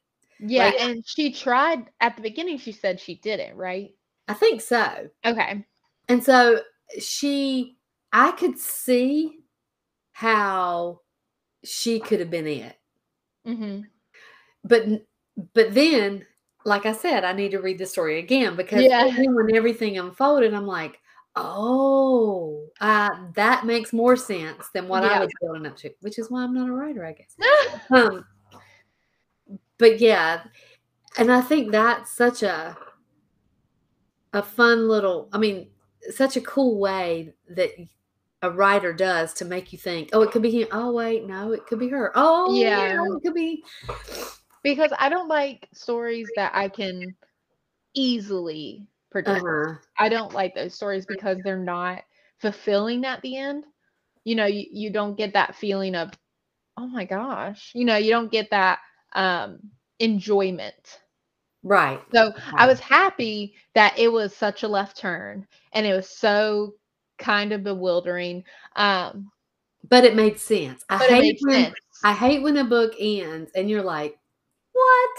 Yeah, 0.42 0.66
Like- 0.66 0.82
and 0.82 1.04
she 1.08 1.32
tried 1.32 1.90
at 2.00 2.16
the 2.16 2.22
beginning. 2.22 2.58
She 2.58 2.72
said 2.72 3.00
she 3.00 3.16
didn't, 3.16 3.56
right? 3.56 3.92
I 4.28 4.34
think 4.34 4.62
so. 4.62 5.10
Okay. 5.26 5.64
And 6.10 6.24
so 6.24 6.62
she, 7.00 7.78
I 8.12 8.32
could 8.32 8.58
see 8.58 9.40
how 10.14 11.02
she 11.64 12.00
could 12.00 12.20
have 12.20 12.30
been 12.32 12.48
it, 12.48 12.76
Mm-hmm. 13.48 13.82
but 14.64 14.86
but 15.54 15.74
then, 15.74 16.26
like 16.66 16.86
I 16.86 16.92
said, 16.92 17.24
I 17.24 17.34
need 17.34 17.52
to 17.52 17.60
read 17.62 17.78
the 17.80 17.86
story 17.86 18.20
again 18.20 18.56
because 18.56 18.84
Yeah. 18.84 19.06
when 19.18 19.56
everything 19.56 19.98
unfolded, 19.98 20.54
I'm 20.54 20.68
like, 20.68 21.00
oh, 21.36 22.68
uh, 22.82 23.10
that 23.36 23.66
makes 23.66 23.94
more 23.94 24.16
sense 24.16 24.70
than 24.74 24.88
what 24.88 25.04
I 25.04 25.20
was 25.20 25.30
building 25.42 25.66
up 25.66 25.78
to, 25.78 25.92
which 26.02 26.20
is 26.20 26.30
why 26.30 26.44
I'm 26.44 26.54
not 26.54 26.70
a 26.70 26.74
writer, 26.74 27.06
I 27.06 27.14
guess. 27.14 27.36
um 27.92 28.26
but 29.82 30.00
yeah 30.00 30.44
and 31.18 31.32
i 31.32 31.42
think 31.42 31.72
that's 31.72 32.12
such 32.16 32.44
a 32.44 32.78
a 34.34 34.42
fun 34.42 34.88
little 34.88 35.28
i 35.34 35.38
mean 35.38 35.68
such 36.10 36.38
a 36.38 36.42
cool 36.42 36.80
way 36.80 37.34
that 37.50 37.70
a 38.44 38.50
writer 38.50 38.94
does 38.94 39.34
to 39.34 39.44
make 39.46 39.74
you 39.74 39.78
think 39.78 40.10
oh 40.14 40.22
it 40.22 40.32
could 40.32 40.42
be 40.42 40.52
him 40.52 40.68
oh 40.72 40.92
wait 40.94 41.28
no 41.28 41.52
it 41.52 41.66
could 41.66 41.80
be 41.80 41.90
her 41.90 42.12
oh 42.16 42.54
yeah, 42.56 42.94
Yeah. 42.94 43.06
it 43.06 43.22
could 43.24 43.34
be 43.34 43.64
because 44.64 44.92
I 45.00 45.10
don't 45.10 45.28
like 45.28 45.68
stories 45.74 46.30
that 46.36 46.52
I 46.54 46.70
can 46.70 47.16
easily 47.94 48.88
predict. 49.10 49.42
uh-huh. 49.44 49.76
I 49.98 50.10
don't 50.10 50.34
like 50.34 50.56
those 50.56 50.74
stories 50.74 51.06
because 51.06 51.38
they're 51.44 51.58
not 51.58 52.04
fulfilling 52.40 53.06
at 53.06 53.22
the 53.22 53.38
end. 53.38 53.66
You 54.24 54.36
know, 54.36 54.46
you, 54.46 54.66
you 54.72 54.92
don't 54.92 55.18
get 55.18 55.34
that 55.34 55.56
feeling 55.56 55.96
of, 55.96 56.12
oh 56.78 56.88
my 56.88 57.06
gosh, 57.06 57.72
you 57.74 57.86
know, 57.86 57.98
you 57.98 58.12
don't 58.12 58.32
get 58.32 58.50
that 58.52 58.80
um 59.14 59.60
enjoyment. 60.00 61.00
Right. 61.64 62.02
So 62.14 62.34
I 62.56 62.68
was 62.68 62.80
happy 62.80 63.56
that 63.76 63.98
it 63.98 64.08
was 64.12 64.36
such 64.36 64.64
a 64.64 64.68
left 64.68 64.98
turn 64.98 65.48
and 65.74 65.86
it 65.86 65.94
was 65.94 66.10
so 66.10 66.74
kind 67.20 67.52
of 67.54 67.64
bewildering. 67.64 68.44
Um, 68.76 69.32
But 69.90 70.04
it 70.06 70.16
made 70.16 70.40
sense. 70.40 70.84
I 70.90 70.98
hate 70.98 71.38
when 71.42 71.66
sense. 71.66 71.76
I 72.04 72.14
hate 72.14 72.42
when 72.42 72.58
a 72.58 72.64
book 72.64 72.94
ends 73.00 73.52
and 73.56 73.70
you're 73.70 73.84
like, 73.84 74.18
what? 74.74 75.10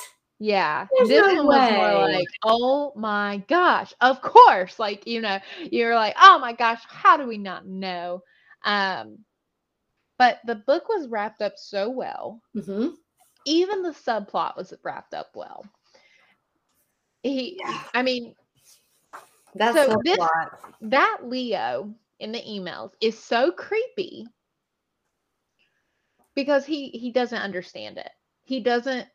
Yeah, 0.40 0.88
There's 0.96 1.08
this 1.08 1.20
no 1.20 1.44
one 1.44 1.46
was 1.46 1.70
more 1.70 1.92
like, 1.94 2.26
oh 2.42 2.92
my 2.96 3.44
gosh, 3.48 3.94
of 4.00 4.20
course. 4.20 4.78
Like, 4.80 5.06
you 5.06 5.20
know, 5.20 5.38
you're 5.70 5.94
like, 5.94 6.14
oh 6.20 6.38
my 6.40 6.52
gosh, 6.52 6.82
how 6.88 7.16
do 7.16 7.26
we 7.28 7.38
not 7.38 7.66
know? 7.66 8.22
Um, 8.64 9.18
but 10.18 10.40
the 10.46 10.54
book 10.56 10.88
was 10.88 11.08
wrapped 11.08 11.42
up 11.42 11.54
so 11.56 11.90
well. 11.90 12.40
hmm 12.54 12.94
Even 13.44 13.82
the 13.82 13.90
subplot 13.90 14.56
was 14.56 14.72
wrapped 14.82 15.14
up 15.14 15.30
well. 15.34 15.64
He, 17.22 17.56
Yeah. 17.58 17.84
I 17.94 18.02
mean, 18.02 18.34
That's 19.54 19.76
So 19.86 20.00
this- 20.02 20.18
that 20.82 21.18
Leo 21.24 21.94
in 22.18 22.32
the 22.32 22.40
emails 22.40 22.92
is 23.00 23.22
so 23.22 23.52
creepy 23.52 24.26
because 26.34 26.64
he 26.64 26.88
he 26.90 27.12
doesn't 27.12 27.38
understand 27.42 27.98
it. 27.98 28.10
He 28.44 28.60
doesn't 28.60 29.08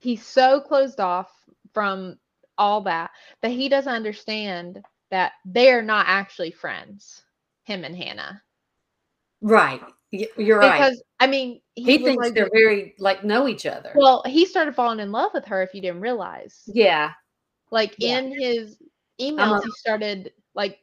he's 0.00 0.24
so 0.26 0.60
closed 0.60 1.00
off 1.00 1.30
from 1.72 2.18
all 2.58 2.82
that 2.82 3.10
that 3.42 3.50
he 3.52 3.68
doesn't 3.68 3.92
understand 3.92 4.84
that 5.10 5.32
they're 5.44 5.82
not 5.82 6.06
actually 6.08 6.50
friends, 6.50 7.22
him 7.64 7.84
and 7.84 7.96
Hannah. 7.96 8.42
Right. 9.40 9.82
You're 10.12 10.58
right. 10.58 10.78
Because 10.78 11.02
I 11.20 11.26
mean, 11.26 11.60
He 11.76 11.98
was 11.98 12.02
thinks 12.04 12.24
like- 12.24 12.34
they're 12.34 12.50
very 12.52 12.94
like 12.98 13.22
know 13.24 13.46
each 13.48 13.66
other. 13.66 13.92
well, 13.94 14.22
he 14.26 14.44
started 14.44 14.74
falling 14.74 15.00
in 15.00 15.12
love 15.12 15.30
with 15.34 15.44
her 15.46 15.62
if 15.62 15.72
you 15.74 15.80
didn't 15.80 16.00
realize. 16.00 16.62
yeah. 16.66 17.12
Like 17.70 17.94
Yeah. 17.98 18.18
in 18.18 18.32
his 18.40 18.76
emails, 19.20 19.38
Uh-huh. 19.40 19.60
he 19.64 19.70
started 19.72 20.32
like 20.54 20.78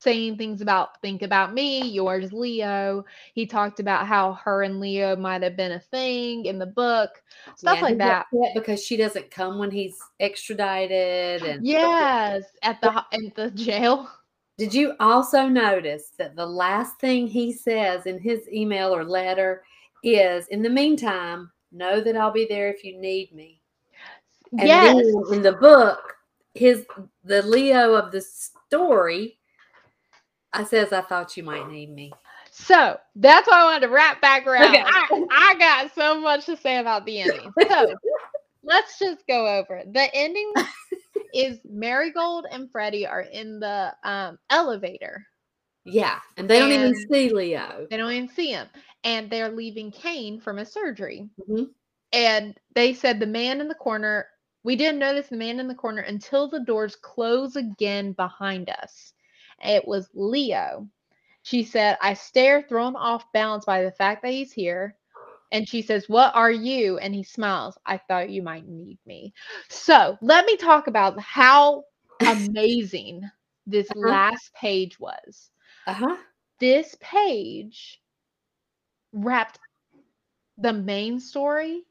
saying 0.00 0.36
things 0.36 0.60
about 0.60 1.00
think 1.00 1.22
about 1.22 1.54
me, 1.54 1.88
yours 1.88 2.30
Leo. 2.32 3.04
He 3.32 3.46
talked 3.46 3.80
about 3.80 4.06
how 4.06 4.34
her 4.34 4.62
and 4.62 4.78
Leo 4.78 5.16
might 5.16 5.42
have 5.42 5.56
been 5.56 5.72
a 5.72 5.80
thing 5.80 6.44
in 6.44 6.58
the 6.58 6.66
book, 6.66 7.22
stuff 7.56 7.76
Yeah, 7.78 7.82
like 7.82 7.98
that. 7.98 8.26
because 8.54 8.84
she 8.84 8.96
doesn't 8.98 9.30
come 9.30 9.58
when 9.58 9.70
he's 9.70 9.98
extradited 10.20 11.42
and 11.42 11.66
Yes, 11.66 12.44
at 12.62 12.80
the 12.82 12.92
at 13.12 13.34
the 13.34 13.50
jail. 13.54 14.10
Did 14.56 14.72
you 14.72 14.94
also 15.00 15.48
notice 15.48 16.12
that 16.18 16.36
the 16.36 16.46
last 16.46 16.98
thing 17.00 17.26
he 17.26 17.52
says 17.52 18.06
in 18.06 18.20
his 18.20 18.48
email 18.48 18.94
or 18.94 19.04
letter 19.04 19.64
is, 20.02 20.46
in 20.48 20.62
the 20.62 20.70
meantime, 20.70 21.50
know 21.72 22.00
that 22.00 22.16
I'll 22.16 22.30
be 22.30 22.46
there 22.48 22.70
if 22.70 22.84
you 22.84 22.96
need 22.98 23.34
me. 23.34 23.60
And 24.52 24.68
yes. 24.68 24.96
in 25.32 25.42
the 25.42 25.54
book, 25.60 26.14
his 26.54 26.86
the 27.24 27.42
Leo 27.42 27.94
of 27.94 28.12
the 28.12 28.20
story 28.20 29.38
I 30.54 30.62
says, 30.62 30.92
I 30.92 31.00
thought 31.00 31.36
you 31.36 31.42
might 31.42 31.68
need 31.68 31.90
me. 31.90 32.12
So 32.52 32.96
that's 33.16 33.48
why 33.48 33.62
I 33.62 33.64
wanted 33.64 33.88
to 33.88 33.92
wrap 33.92 34.20
back 34.20 34.46
around. 34.46 34.68
Okay. 34.68 34.84
I, 34.86 35.26
I 35.30 35.58
got 35.58 35.92
so 35.94 36.20
much 36.20 36.46
to 36.46 36.56
say 36.56 36.78
about 36.78 37.04
the 37.04 37.22
ending. 37.22 37.52
So 37.68 37.92
let's 38.62 38.96
just 39.00 39.26
go 39.26 39.58
over 39.58 39.74
it. 39.78 39.92
The 39.92 40.14
ending 40.14 40.52
is 41.34 41.58
Marigold 41.64 42.46
and 42.50 42.70
Freddie 42.70 43.06
are 43.06 43.22
in 43.22 43.58
the 43.60 43.94
um, 44.04 44.38
elevator. 44.50 45.26
Yeah. 45.84 46.20
And 46.36 46.48
they 46.48 46.58
don't 46.58 46.72
even 46.72 46.94
see 46.94 47.30
Leo. 47.30 47.86
They 47.90 47.96
don't 47.96 48.12
even 48.12 48.28
see 48.28 48.50
him. 48.50 48.68
And 49.02 49.28
they're 49.28 49.50
leaving 49.50 49.90
Cain 49.90 50.40
from 50.40 50.58
a 50.58 50.64
surgery. 50.64 51.28
Mhm. 51.48 51.70
And 52.12 52.58
they 52.74 52.94
said 52.94 53.18
the 53.18 53.26
man 53.26 53.60
in 53.60 53.68
the 53.68 53.74
corner, 53.74 54.28
we 54.62 54.76
didn't 54.76 55.00
notice 55.00 55.28
the 55.28 55.36
man 55.36 55.60
in 55.60 55.68
the 55.68 55.74
corner 55.74 56.02
until 56.02 56.48
the 56.48 56.60
doors 56.60 56.96
close 56.96 57.56
again 57.56 58.12
behind 58.12 58.70
us. 58.70 59.12
It 59.62 59.86
was 59.86 60.08
Leo. 60.14 60.88
She 61.42 61.64
said, 61.64 61.98
I 62.00 62.14
stare, 62.14 62.62
thrown 62.62 62.96
off 62.96 63.30
balance 63.32 63.66
by 63.66 63.82
the 63.82 63.92
fact 63.92 64.22
that 64.22 64.32
he's 64.32 64.52
here. 64.52 64.96
And 65.52 65.68
she 65.68 65.82
says, 65.82 66.08
What 66.08 66.34
are 66.34 66.50
you? 66.50 66.98
And 66.98 67.14
he 67.14 67.22
smiles. 67.22 67.76
I 67.86 67.98
thought 67.98 68.30
you 68.30 68.42
might 68.42 68.66
need 68.68 68.98
me. 69.06 69.32
So 69.68 70.16
let 70.22 70.46
me 70.46 70.56
talk 70.56 70.86
about 70.88 71.18
how 71.20 71.84
amazing 72.26 73.22
this 73.66 73.92
Uh-huh. 73.94 74.16
last 74.16 74.52
page 74.54 74.98
was 75.00 75.50
Uh-huh. 75.86 76.16
this 76.60 76.96
page 77.00 78.00
wrapped 79.12 79.58
the 80.58 80.72
main 80.72 81.18
story 81.20 81.82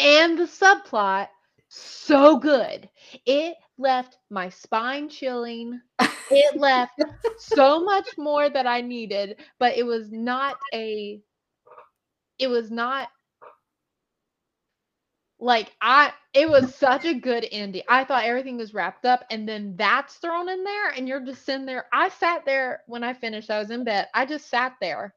and 0.00 0.38
the 0.38 0.44
subplot 0.44 1.28
so 1.68 2.36
good. 2.38 2.88
It 3.26 3.56
left 3.78 4.18
my 4.30 4.48
spine 4.48 5.08
chilling. 5.08 5.80
It 6.30 6.58
left 6.60 6.92
so 7.36 7.82
much 7.84 8.16
more 8.18 8.48
that 8.50 8.66
I 8.66 8.80
needed, 8.80 9.40
but 9.58 9.76
it 9.76 9.84
was 9.84 10.10
not 10.12 10.56
a 10.72 11.20
it 12.42 12.50
was 12.50 12.72
not 12.72 13.08
like 15.40 15.72
I 15.80 16.12
it 16.34 16.48
was 16.48 16.74
such 16.74 17.04
a 17.04 17.14
good 17.14 17.46
ending. 17.52 17.82
I 17.88 18.04
thought 18.04 18.24
everything 18.24 18.56
was 18.58 18.74
wrapped 18.74 19.04
up 19.06 19.24
and 19.30 19.48
then 19.48 19.76
that's 19.76 20.16
thrown 20.16 20.48
in 20.48 20.64
there 20.64 20.90
and 20.90 21.08
you're 21.08 21.24
just 21.24 21.44
sitting 21.44 21.66
there. 21.66 21.86
I 21.92 22.08
sat 22.08 22.44
there 22.46 22.82
when 22.86 23.04
I 23.04 23.14
finished. 23.14 23.50
I 23.50 23.58
was 23.58 23.70
in 23.70 23.84
bed. 23.84 24.08
I 24.14 24.26
just 24.26 24.48
sat 24.50 24.74
there 24.80 25.14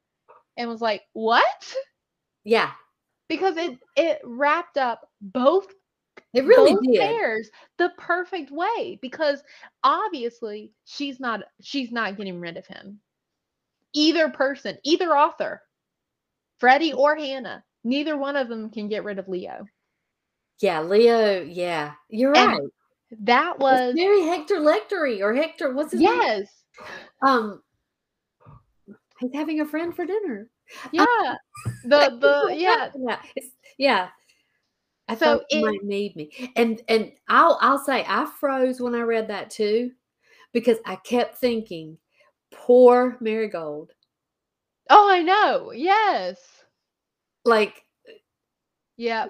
and 0.57 0.69
was 0.69 0.81
like, 0.81 1.03
"What?" 1.13 1.75
Yeah. 2.45 2.71
Because 3.29 3.57
it 3.57 3.79
it 3.95 4.21
wrapped 4.23 4.77
up 4.77 5.09
both 5.21 5.67
It 6.33 6.45
really 6.45 6.75
both 6.75 6.81
did. 6.81 7.21
pairs 7.21 7.49
the 7.77 7.91
perfect 7.97 8.51
way 8.51 8.99
because 9.01 9.43
obviously 9.83 10.73
she's 10.85 11.19
not 11.19 11.41
she's 11.61 11.91
not 11.91 12.17
getting 12.17 12.39
rid 12.39 12.57
of 12.57 12.67
him. 12.67 13.01
Either 13.93 14.29
person, 14.29 14.77
either 14.83 15.17
author, 15.17 15.61
Freddie 16.59 16.93
or 16.93 17.15
Hannah, 17.15 17.63
neither 17.83 18.17
one 18.17 18.35
of 18.35 18.47
them 18.49 18.69
can 18.69 18.87
get 18.87 19.03
rid 19.03 19.19
of 19.19 19.27
Leo. 19.27 19.65
Yeah, 20.61 20.81
Leo. 20.81 21.41
Yeah. 21.41 21.93
You're 22.09 22.33
And 22.35 22.51
right. 22.51 22.61
That 23.21 23.59
was 23.59 23.93
It's 23.93 23.99
very 24.01 24.21
Hector 24.23 24.55
Lectery 24.55 25.21
or 25.21 25.33
Hector, 25.33 25.73
what's 25.73 25.91
his 25.91 26.01
name? 26.01 26.09
yes, 26.11 26.63
Um 27.21 27.61
he's 29.19 29.33
having 29.33 29.61
a 29.61 29.65
friend 29.65 29.95
for 29.95 30.05
dinner. 30.05 30.49
yeah. 30.91 31.35
The 31.83 32.17
the 32.19 32.55
yeah. 32.57 32.89
yeah, 32.95 33.19
yeah. 33.77 34.07
I 35.07 35.15
So 35.15 35.25
thought 35.37 35.45
it- 35.49 35.63
might 35.63 35.83
need 35.83 36.15
me, 36.15 36.31
and 36.55 36.81
and 36.87 37.11
I'll 37.29 37.57
I'll 37.61 37.77
say 37.77 38.03
I 38.07 38.25
froze 38.39 38.81
when 38.81 38.95
I 38.95 39.01
read 39.01 39.27
that 39.27 39.49
too, 39.51 39.91
because 40.51 40.79
I 40.85 40.95
kept 40.95 41.37
thinking, 41.37 41.97
poor 42.51 43.17
Marigold. 43.21 43.91
Oh, 44.89 45.09
I 45.09 45.21
know. 45.21 45.71
Yes. 45.71 46.37
Like, 47.45 47.83
Yeah. 48.97 49.27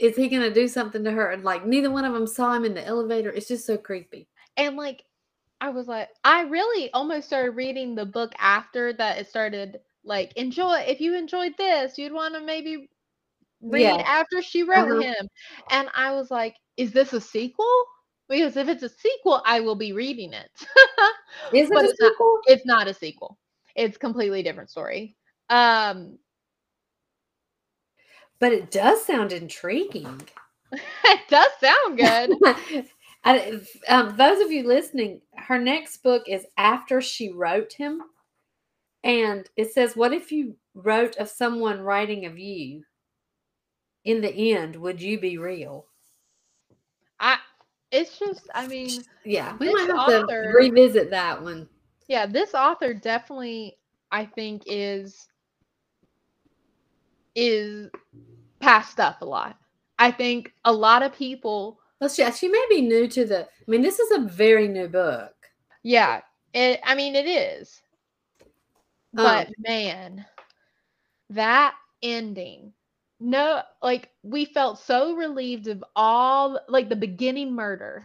is 0.00 0.16
he 0.16 0.28
gonna 0.28 0.52
do 0.52 0.68
something 0.68 1.04
to 1.04 1.10
her? 1.10 1.30
And 1.30 1.44
like, 1.44 1.64
neither 1.66 1.90
one 1.90 2.04
of 2.04 2.12
them 2.12 2.26
saw 2.26 2.52
him 2.54 2.64
in 2.64 2.74
the 2.74 2.84
elevator. 2.86 3.30
It's 3.30 3.48
just 3.48 3.66
so 3.66 3.76
creepy. 3.78 4.28
And 4.56 4.76
like 4.76 5.04
I 5.60 5.68
was 5.70 5.86
like, 5.88 6.08
I 6.24 6.42
really 6.42 6.90
almost 6.92 7.26
started 7.28 7.52
reading 7.52 7.94
the 7.94 8.04
book 8.06 8.32
after 8.38 8.92
that 8.94 9.18
it 9.18 9.28
started 9.28 9.80
like 10.04 10.32
enjoy 10.36 10.84
if 10.88 11.00
you 11.00 11.14
enjoyed 11.16 11.56
this, 11.56 11.96
you'd 11.98 12.12
want 12.12 12.34
to 12.34 12.40
maybe 12.40 12.88
read 13.62 13.82
Yeah. 13.82 13.96
after 14.06 14.42
she 14.42 14.62
wrote 14.64 14.90
Uh-huh. 14.90 15.00
him. 15.02 15.28
And 15.70 15.88
I 15.94 16.12
was 16.12 16.30
like, 16.30 16.56
is 16.76 16.92
this 16.92 17.12
a 17.12 17.20
sequel? 17.20 17.70
Because 18.28 18.56
if 18.56 18.68
it's 18.68 18.82
a 18.82 18.88
sequel, 18.88 19.42
I 19.46 19.60
will 19.60 19.74
be 19.76 19.92
reading 19.92 20.32
it. 20.32 20.50
Is 21.52 21.70
it 21.70 21.76
a 21.76 21.80
it's 21.84 22.00
not- 22.00 22.10
sequel? 22.12 22.38
it's 22.46 22.66
not 22.66 22.88
a 22.88 22.94
sequel. 22.94 23.38
It's 23.76 23.96
completely 23.98 24.42
different 24.42 24.70
story. 24.70 25.16
Um 25.48 26.18
But 28.40 28.52
it 28.52 28.70
does 28.70 29.04
sound 29.04 29.32
intriguing. 29.32 30.28
it 30.72 31.20
does 31.28 31.50
sound 31.60 31.96
good. 31.96 32.30
I, 33.24 33.60
um, 33.88 34.16
those 34.16 34.40
of 34.40 34.50
you 34.50 34.64
listening, 34.66 35.20
her 35.36 35.58
next 35.58 35.98
book 36.02 36.24
is 36.28 36.44
after 36.58 37.00
she 37.00 37.30
wrote 37.32 37.72
him, 37.72 38.02
and 39.04 39.48
it 39.56 39.72
says, 39.72 39.96
"What 39.96 40.12
if 40.12 40.32
you 40.32 40.56
wrote 40.74 41.16
of 41.18 41.28
someone 41.28 41.80
writing 41.82 42.26
of 42.26 42.38
you? 42.38 42.84
In 44.04 44.20
the 44.20 44.52
end, 44.52 44.76
would 44.76 45.00
you 45.00 45.20
be 45.20 45.38
real?" 45.38 45.86
I 47.20 47.38
it's 47.90 48.18
just 48.18 48.48
I 48.54 48.66
mean 48.66 49.04
Yeah, 49.24 49.56
we 49.58 49.70
might 49.70 49.86
have 49.88 49.96
author- 49.98 50.26
to 50.28 50.48
revisit 50.54 51.10
that 51.10 51.42
one. 51.42 51.68
Yeah, 52.12 52.26
this 52.26 52.52
author 52.52 52.92
definitely 52.92 53.78
I 54.10 54.26
think 54.26 54.64
is 54.66 55.28
is 57.34 57.88
passed 58.60 59.00
up 59.00 59.22
a 59.22 59.24
lot. 59.24 59.56
I 59.98 60.10
think 60.10 60.52
a 60.66 60.72
lot 60.72 61.02
of 61.02 61.14
people, 61.14 61.80
Well, 62.00 62.10
she, 62.10 62.30
she 62.32 62.48
may 62.48 62.66
be 62.68 62.82
new 62.82 63.08
to 63.08 63.24
the. 63.24 63.40
I 63.44 63.46
mean, 63.66 63.80
this 63.80 63.98
is 63.98 64.10
a 64.10 64.28
very 64.28 64.68
new 64.68 64.88
book. 64.88 65.32
yeah, 65.82 66.20
It, 66.52 66.80
I 66.84 66.94
mean, 66.94 67.14
it 67.16 67.26
is. 67.26 67.80
But 69.14 69.46
um, 69.46 69.54
man, 69.60 70.26
that 71.30 71.74
ending. 72.02 72.74
No, 73.20 73.62
like 73.82 74.10
we 74.22 74.44
felt 74.44 74.78
so 74.80 75.14
relieved 75.14 75.66
of 75.66 75.82
all 75.96 76.60
like 76.68 76.90
the 76.90 76.96
beginning 76.96 77.54
murder. 77.54 78.04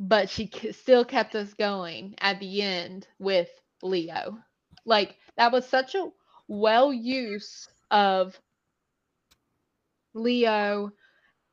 But 0.00 0.30
she 0.30 0.48
k- 0.48 0.72
still 0.72 1.04
kept 1.04 1.36
us 1.36 1.54
going 1.54 2.16
at 2.20 2.40
the 2.40 2.62
end 2.62 3.06
with 3.18 3.50
Leo. 3.82 4.38
Like 4.86 5.16
that 5.36 5.52
was 5.52 5.66
such 5.68 5.94
a 5.94 6.10
well 6.48 6.92
use 6.92 7.68
of 7.90 8.40
Leo 10.14 10.90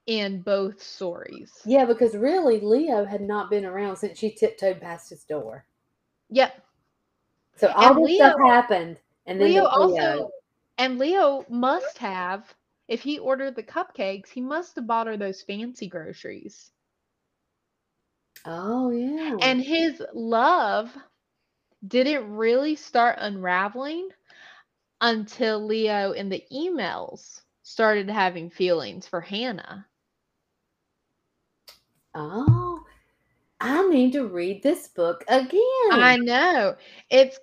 in 0.07 0.41
both 0.41 0.81
stories. 0.81 1.51
Yeah, 1.65 1.85
because 1.85 2.15
really, 2.15 2.61
Leo 2.61 3.05
had 3.05 3.21
not 3.21 3.49
been 3.49 3.65
around 3.65 3.97
since 3.97 4.17
she 4.17 4.31
tiptoed 4.31 4.81
past 4.81 5.09
his 5.09 5.23
door. 5.25 5.65
Yep. 6.29 6.53
So 7.57 7.67
all 7.75 7.95
And 7.95 8.05
this 8.05 8.15
stuff 8.15 8.39
happened, 8.45 9.01
and 9.25 9.41
then 9.41 9.49
Leo 9.49 9.63
there's 9.63 9.73
also 9.75 10.31
and 10.77 10.97
Leo 10.97 11.45
must 11.49 11.97
have 11.97 12.55
if 12.87 13.01
he 13.01 13.19
ordered 13.19 13.55
the 13.55 13.63
cupcakes, 13.63 14.29
he 14.29 14.41
must 14.41 14.75
have 14.77 14.87
bought 14.87 15.07
her 15.07 15.17
those 15.17 15.41
fancy 15.41 15.87
groceries. 15.87 16.71
Oh 18.49 18.91
yeah. 18.91 19.35
And 19.41 19.61
his 19.61 20.01
love 20.13 20.95
didn't 21.85 22.33
really 22.33 22.75
start 22.75 23.17
unraveling 23.19 24.09
until 25.01 25.63
Leo 25.65 26.13
in 26.13 26.29
the 26.29 26.43
emails 26.51 27.41
started 27.63 28.09
having 28.09 28.49
feelings 28.49 29.05
for 29.05 29.19
Hannah. 29.19 29.85
oh, 32.15 32.79
I 33.59 33.87
need 33.89 34.13
to 34.13 34.27
read 34.27 34.63
this 34.63 34.87
book 34.87 35.25
again. 35.27 35.91
I 35.91 36.17
know. 36.17 36.75
It's 37.09 37.37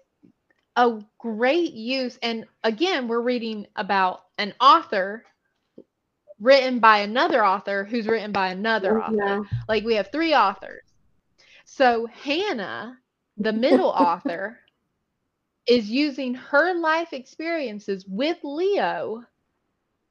a 0.77 1.01
great 1.19 1.75
use. 1.75 2.19
And 2.23 2.47
again, 2.63 3.09
we're 3.09 3.21
reading 3.21 3.67
about 3.77 4.23
an 4.39 4.55
author 4.59 5.25
written 6.41 6.79
by 6.79 6.99
another 6.99 7.45
author 7.45 7.85
who's 7.85 8.07
written 8.07 8.33
by 8.33 8.49
another 8.49 9.01
oh, 9.01 9.03
author. 9.03 9.17
Yeah. 9.17 9.43
Like 9.69 9.85
we 9.85 9.95
have 9.95 10.11
three 10.11 10.35
authors. 10.35 10.84
So 11.65 12.07
Hannah, 12.07 12.99
the 13.37 13.53
middle 13.53 13.89
author, 13.97 14.59
is 15.67 15.91
using 15.91 16.35
her 16.35 16.75
life 16.75 17.13
experiences 17.13 18.05
with 18.07 18.39
Leo 18.43 19.25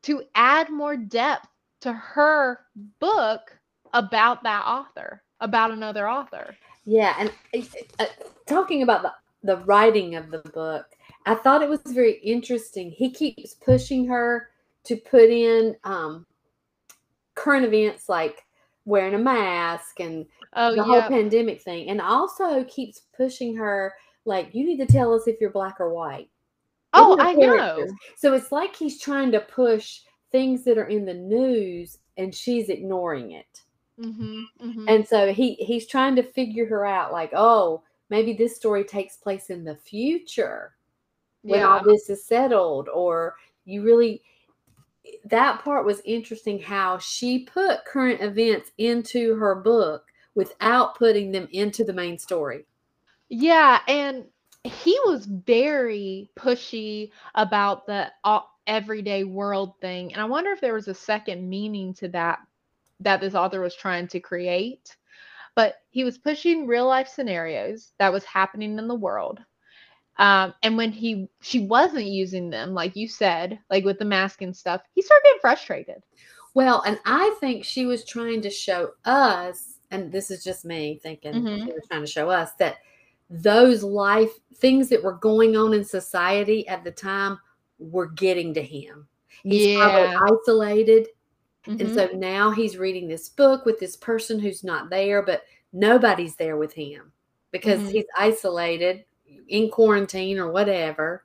to 0.04 0.24
add 0.36 0.70
more 0.70 0.98
depth 0.98 1.48
to 1.82 1.94
her 1.94 2.60
book 3.00 3.58
about 3.94 4.44
that 4.44 4.66
author, 4.66 5.22
about 5.40 5.72
another 5.72 6.10
author. 6.10 6.56
Yeah, 6.86 7.16
and 7.20 7.32
uh, 7.54 7.62
uh, 8.00 8.06
talking 8.48 8.84
about 8.84 9.04
the 9.04 9.14
the 9.46 9.58
writing 9.66 10.16
of 10.16 10.32
the 10.32 10.40
book, 10.40 10.86
I 11.26 11.36
thought 11.36 11.62
it 11.62 11.70
was 11.70 11.82
very 11.88 12.14
interesting. 12.20 12.92
He 12.92 13.12
keeps 13.12 13.54
pushing 13.56 14.08
her 14.08 14.50
to 14.86 14.96
put 14.96 15.30
in 15.30 15.76
um, 15.84 16.26
current 17.36 17.66
events 17.66 18.08
like 18.08 18.46
wearing 18.86 19.14
a 19.14 19.20
mask 19.20 20.00
and 20.00 20.26
Oh, 20.56 20.76
the 20.76 20.84
whole 20.84 21.02
pandemic 21.02 21.62
thing, 21.62 21.90
and 21.90 22.02
also 22.02 22.64
keeps 22.66 23.02
pushing 23.16 23.56
her 23.56 23.94
like 24.26 24.54
you 24.54 24.66
need 24.66 24.78
to 24.78 24.86
tell 24.86 25.14
us 25.14 25.28
if 25.28 25.40
you're 25.42 25.52
black 25.52 25.80
or 25.80 25.94
white. 25.94 26.30
Oh, 26.94 27.18
I 27.20 27.34
know. 27.34 27.86
So 28.16 28.34
it's 28.34 28.52
like 28.52 28.76
he's 28.76 29.00
trying 29.02 29.32
to 29.32 29.40
push 29.42 30.02
things 30.32 30.64
that 30.66 30.78
are 30.78 30.88
in 30.88 31.06
the 31.06 31.14
news, 31.14 31.98
and 32.18 32.34
she's 32.34 32.70
ignoring 32.70 33.32
it. 33.32 33.62
hmm 34.00 34.44
hmm 34.60 34.86
And 34.88 35.08
so 35.08 35.34
he 35.34 35.56
he's 35.56 35.88
trying 35.88 36.16
to 36.16 36.24
figure 36.24 36.68
her 36.68 36.86
out 36.86 37.12
like, 37.12 37.32
oh, 37.34 37.84
maybe 38.10 38.34
this 38.34 38.56
story 38.56 38.84
takes 38.84 39.18
place 39.18 39.50
in 39.50 39.64
the 39.64 39.76
future 39.76 40.76
when 41.42 41.60
yeah. 41.60 41.68
all 41.68 41.84
this 41.84 42.10
is 42.10 42.26
settled 42.26 42.88
or 42.90 43.36
you 43.66 43.84
really 43.84 44.22
that 45.26 45.64
part 45.64 45.86
was 45.86 46.02
interesting 46.06 46.60
how 46.60 46.98
she 46.98 47.40
put 47.40 47.84
current 47.86 48.22
events 48.22 48.72
into 48.78 49.36
her 49.36 49.56
book 49.56 50.06
without 50.36 50.96
putting 50.96 51.32
them 51.32 51.48
into 51.52 51.84
the 51.84 51.94
main 51.94 52.18
story. 52.18 52.66
Yeah, 53.30 53.80
and 53.88 54.26
he 54.64 54.98
was 55.06 55.26
very 55.26 56.30
pushy 56.38 57.12
about 57.36 57.86
the 57.86 58.12
all, 58.24 58.58
everyday 58.68 59.24
world 59.24 59.74
thing. 59.82 60.14
And 60.14 60.22
I 60.22 60.26
wonder 60.26 60.52
if 60.52 60.62
there 60.62 60.74
was 60.74 60.88
a 60.88 60.94
second 60.94 61.48
meaning 61.50 61.94
to 61.96 62.08
that 62.10 62.40
that 63.00 63.20
this 63.20 63.36
author 63.36 63.60
was 63.60 63.76
trying 63.76 64.08
to 64.08 64.20
create. 64.20 64.96
But 65.56 65.76
he 65.90 66.04
was 66.04 66.18
pushing 66.18 66.66
real 66.66 66.88
life 66.88 67.08
scenarios 67.08 67.92
that 68.00 68.12
was 68.12 68.24
happening 68.24 68.80
in 68.80 68.88
the 68.88 68.96
world. 68.96 69.40
Um, 70.18 70.54
and 70.64 70.78
when 70.78 70.92
he 70.92 71.28
she 71.42 71.60
wasn't 71.60 72.06
using 72.06 72.50
them, 72.50 72.74
like 72.74 72.96
you 72.96 73.08
said, 73.08 73.60
like 73.70 73.84
with 73.84 74.00
the 74.00 74.06
mask 74.06 74.42
and 74.42 74.56
stuff, 74.56 74.82
he 74.94 75.02
started 75.02 75.24
getting 75.26 75.42
frustrated. 75.42 76.04
Well, 76.54 76.84
and 76.86 77.00
I 77.06 77.36
think 77.40 77.66
she 77.66 77.86
was 77.86 78.06
trying 78.06 78.42
to 78.42 78.50
show 78.50 78.92
us, 79.06 79.73
and 79.94 80.12
this 80.12 80.32
is 80.32 80.44
just 80.44 80.66
me 80.66 81.00
thinking 81.02 81.34
Mhm. 81.34 81.66
she 81.66 81.72
was 81.72 81.88
trying 81.88 82.02
to 82.02 82.08
show 82.08 82.30
us 82.30 82.54
that 82.54 82.78
those 83.30 83.84
life 83.84 84.32
things 84.56 84.90
that 84.90 85.02
were 85.02 85.14
going 85.14 85.56
on 85.56 85.74
in 85.74 85.84
society 85.84 86.68
at 86.68 86.84
the 86.84 86.92
time 86.92 87.40
were 87.80 88.08
getting 88.08 88.54
to 88.54 88.62
him. 88.62 89.08
He's 89.44 89.66
Yeah. 89.68 89.90
probably 89.90 90.38
isolated. 90.38 91.08
And 91.66 91.80
Mhm. 91.80 91.94
so 91.94 92.08
now 92.18 92.52
he's 92.52 92.78
reading 92.78 93.08
this 93.08 93.30
book 93.30 93.66
with 93.66 93.80
this 93.80 93.96
person 93.96 94.40
who's 94.40 94.64
not 94.64 94.90
there, 94.90 95.22
but 95.22 95.44
nobody's 95.72 96.36
there 96.36 96.58
with 96.58 96.74
him 96.74 97.12
because 97.52 97.82
Mhm. 97.82 97.92
he's 97.92 98.06
isolated 98.18 99.06
in 99.48 99.70
quarantine 99.70 100.38
or 100.38 100.52
whatever. 100.52 101.24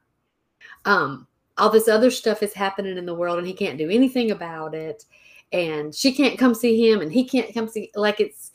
Um, 0.85 1.27
all 1.59 1.71
this 1.71 1.89
other 1.89 2.11
stuff 2.11 2.43
is 2.43 2.55
happening 2.55 2.97
in 2.97 3.07
the 3.07 3.15
world 3.15 3.39
and 3.39 3.47
he 3.47 3.53
can't 3.53 3.79
do 3.79 3.91
anything 3.91 4.31
about 4.31 4.75
it. 4.75 5.05
And 5.53 5.95
she 5.95 6.13
can't 6.13 6.39
come 6.39 6.55
see 6.55 6.89
him 6.89 7.01
and 7.01 7.13
he 7.13 7.25
can't 7.25 7.53
come 7.53 7.69
see 7.69 7.91
like 7.95 8.21
it's 8.21 8.53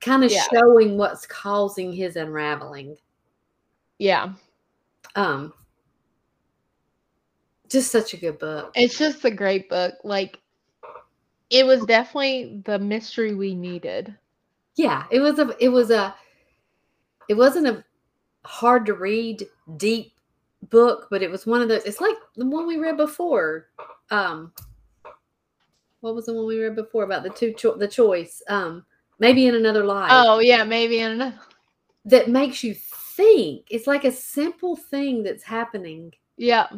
kind 0.00 0.24
of 0.24 0.30
Yeah. 0.30 0.44
showing 0.52 0.96
what's 0.96 1.26
causing 1.26 1.92
his 1.92 2.16
unraveling. 2.16 2.96
yeah. 3.98 4.32
Um 5.16 5.52
just 7.68 7.90
such 7.90 8.14
a 8.14 8.16
good 8.16 8.38
book. 8.38 8.70
It's 8.74 8.96
just 8.96 9.24
a 9.24 9.30
great 9.30 9.68
book. 9.68 9.94
Like 10.04 10.38
it 11.50 11.66
was 11.66 11.84
definitely 11.84 12.62
the 12.64 12.78
mystery 12.78 13.34
we 13.34 13.54
needed. 13.54 14.14
yeah 14.76 15.04
it 15.10 15.20
was 15.20 15.38
a 15.38 15.56
it 15.58 15.68
was 15.70 15.90
a 15.90 16.14
it 17.28 17.34
wasn't 17.34 17.66
a 17.66 17.84
hard 18.44 18.86
to 18.86 18.94
read 18.94 19.46
deep 19.76 20.12
book 20.70 21.08
but 21.10 21.22
it 21.22 21.30
was 21.30 21.46
one 21.46 21.60
of 21.62 21.68
those 21.68 21.82
it's 21.84 22.00
like 22.00 22.16
the 22.36 22.44
one 22.46 22.66
we 22.66 22.76
read 22.76 22.96
before 22.96 23.66
um 24.10 24.52
what 26.00 26.14
was 26.14 26.26
the 26.26 26.32
one 26.32 26.46
we 26.46 26.58
read 26.60 26.74
before 26.76 27.02
about 27.04 27.22
the 27.22 27.30
two 27.30 27.52
cho- 27.54 27.76
the 27.76 27.88
choice 27.88 28.42
um 28.48 28.84
maybe 29.18 29.46
in 29.46 29.54
another 29.54 29.84
life 29.84 30.10
Oh 30.12 30.38
yeah, 30.40 30.64
maybe 30.64 31.00
in 31.00 31.12
another. 31.12 31.38
that 32.04 32.28
makes 32.28 32.62
you 32.64 32.74
think 32.74 33.66
it's 33.70 33.86
like 33.86 34.04
a 34.04 34.12
simple 34.12 34.76
thing 34.76 35.22
that's 35.22 35.42
happening 35.42 36.12
Yeah, 36.36 36.68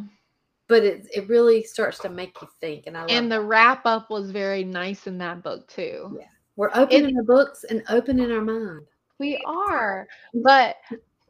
but 0.69 0.85
it, 0.85 1.07
it 1.15 1.29
really 1.29 1.63
starts 1.63 1.99
to 2.01 2.09
make 2.09 2.41
you 2.41 2.49
think 2.61 2.87
and 2.87 2.97
i 2.97 3.03
love 3.03 3.11
and 3.11 3.31
the 3.31 3.41
wrap 3.41 3.85
up 3.85 4.11
was 4.11 4.31
very 4.31 4.65
nice 4.65 5.07
in 5.07 5.19
that 5.19 5.43
book 5.43 5.69
too. 5.69 6.17
Yeah. 6.19 6.27
we're 6.57 6.71
opening 6.75 7.15
the 7.15 7.23
books 7.23 7.65
and 7.65 7.83
opening 7.91 8.31
our 8.33 8.41
mind 8.41 8.87
We 9.19 9.43
are, 9.47 10.09
but 10.35 10.77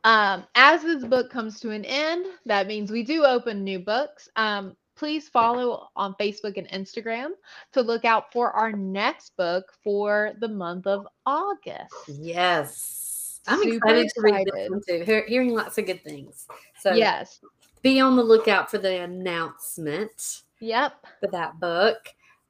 um, 0.04 0.44
as 0.54 0.82
this 0.82 1.04
book 1.04 1.30
comes 1.30 1.60
to 1.60 1.70
an 1.70 1.84
end, 1.84 2.24
that 2.46 2.66
means 2.66 2.90
we 2.90 3.02
do 3.02 3.24
open 3.24 3.62
new 3.64 3.80
books. 3.80 4.28
Um, 4.36 4.74
please 5.00 5.30
follow 5.30 5.88
on 5.96 6.14
Facebook 6.20 6.58
and 6.58 6.68
Instagram 6.68 7.30
to 7.72 7.80
look 7.80 8.04
out 8.04 8.30
for 8.30 8.52
our 8.52 8.70
next 8.70 9.34
book 9.38 9.72
for 9.82 10.32
the 10.40 10.48
month 10.48 10.86
of 10.86 11.06
August. 11.24 11.94
yes 12.06 13.40
i'm 13.46 13.62
Super 13.62 13.76
excited 13.76 14.11
to 14.14 14.20
read 14.20 14.46
this 14.53 14.70
one 14.70 14.80
too 14.86 15.03
Hear, 15.05 15.24
hearing 15.26 15.55
lots 15.55 15.78
of 15.78 15.86
good 15.86 16.05
things 16.05 16.46
so 16.78 16.92
Yes. 16.92 17.40
be 17.80 17.98
on 17.98 18.14
the 18.14 18.22
lookout 18.22 18.70
for 18.70 18.76
the 18.76 19.01
announcement 19.01 20.42
Yep. 20.61 21.07
for 21.20 21.28
that 21.28 21.59
book. 21.59 21.96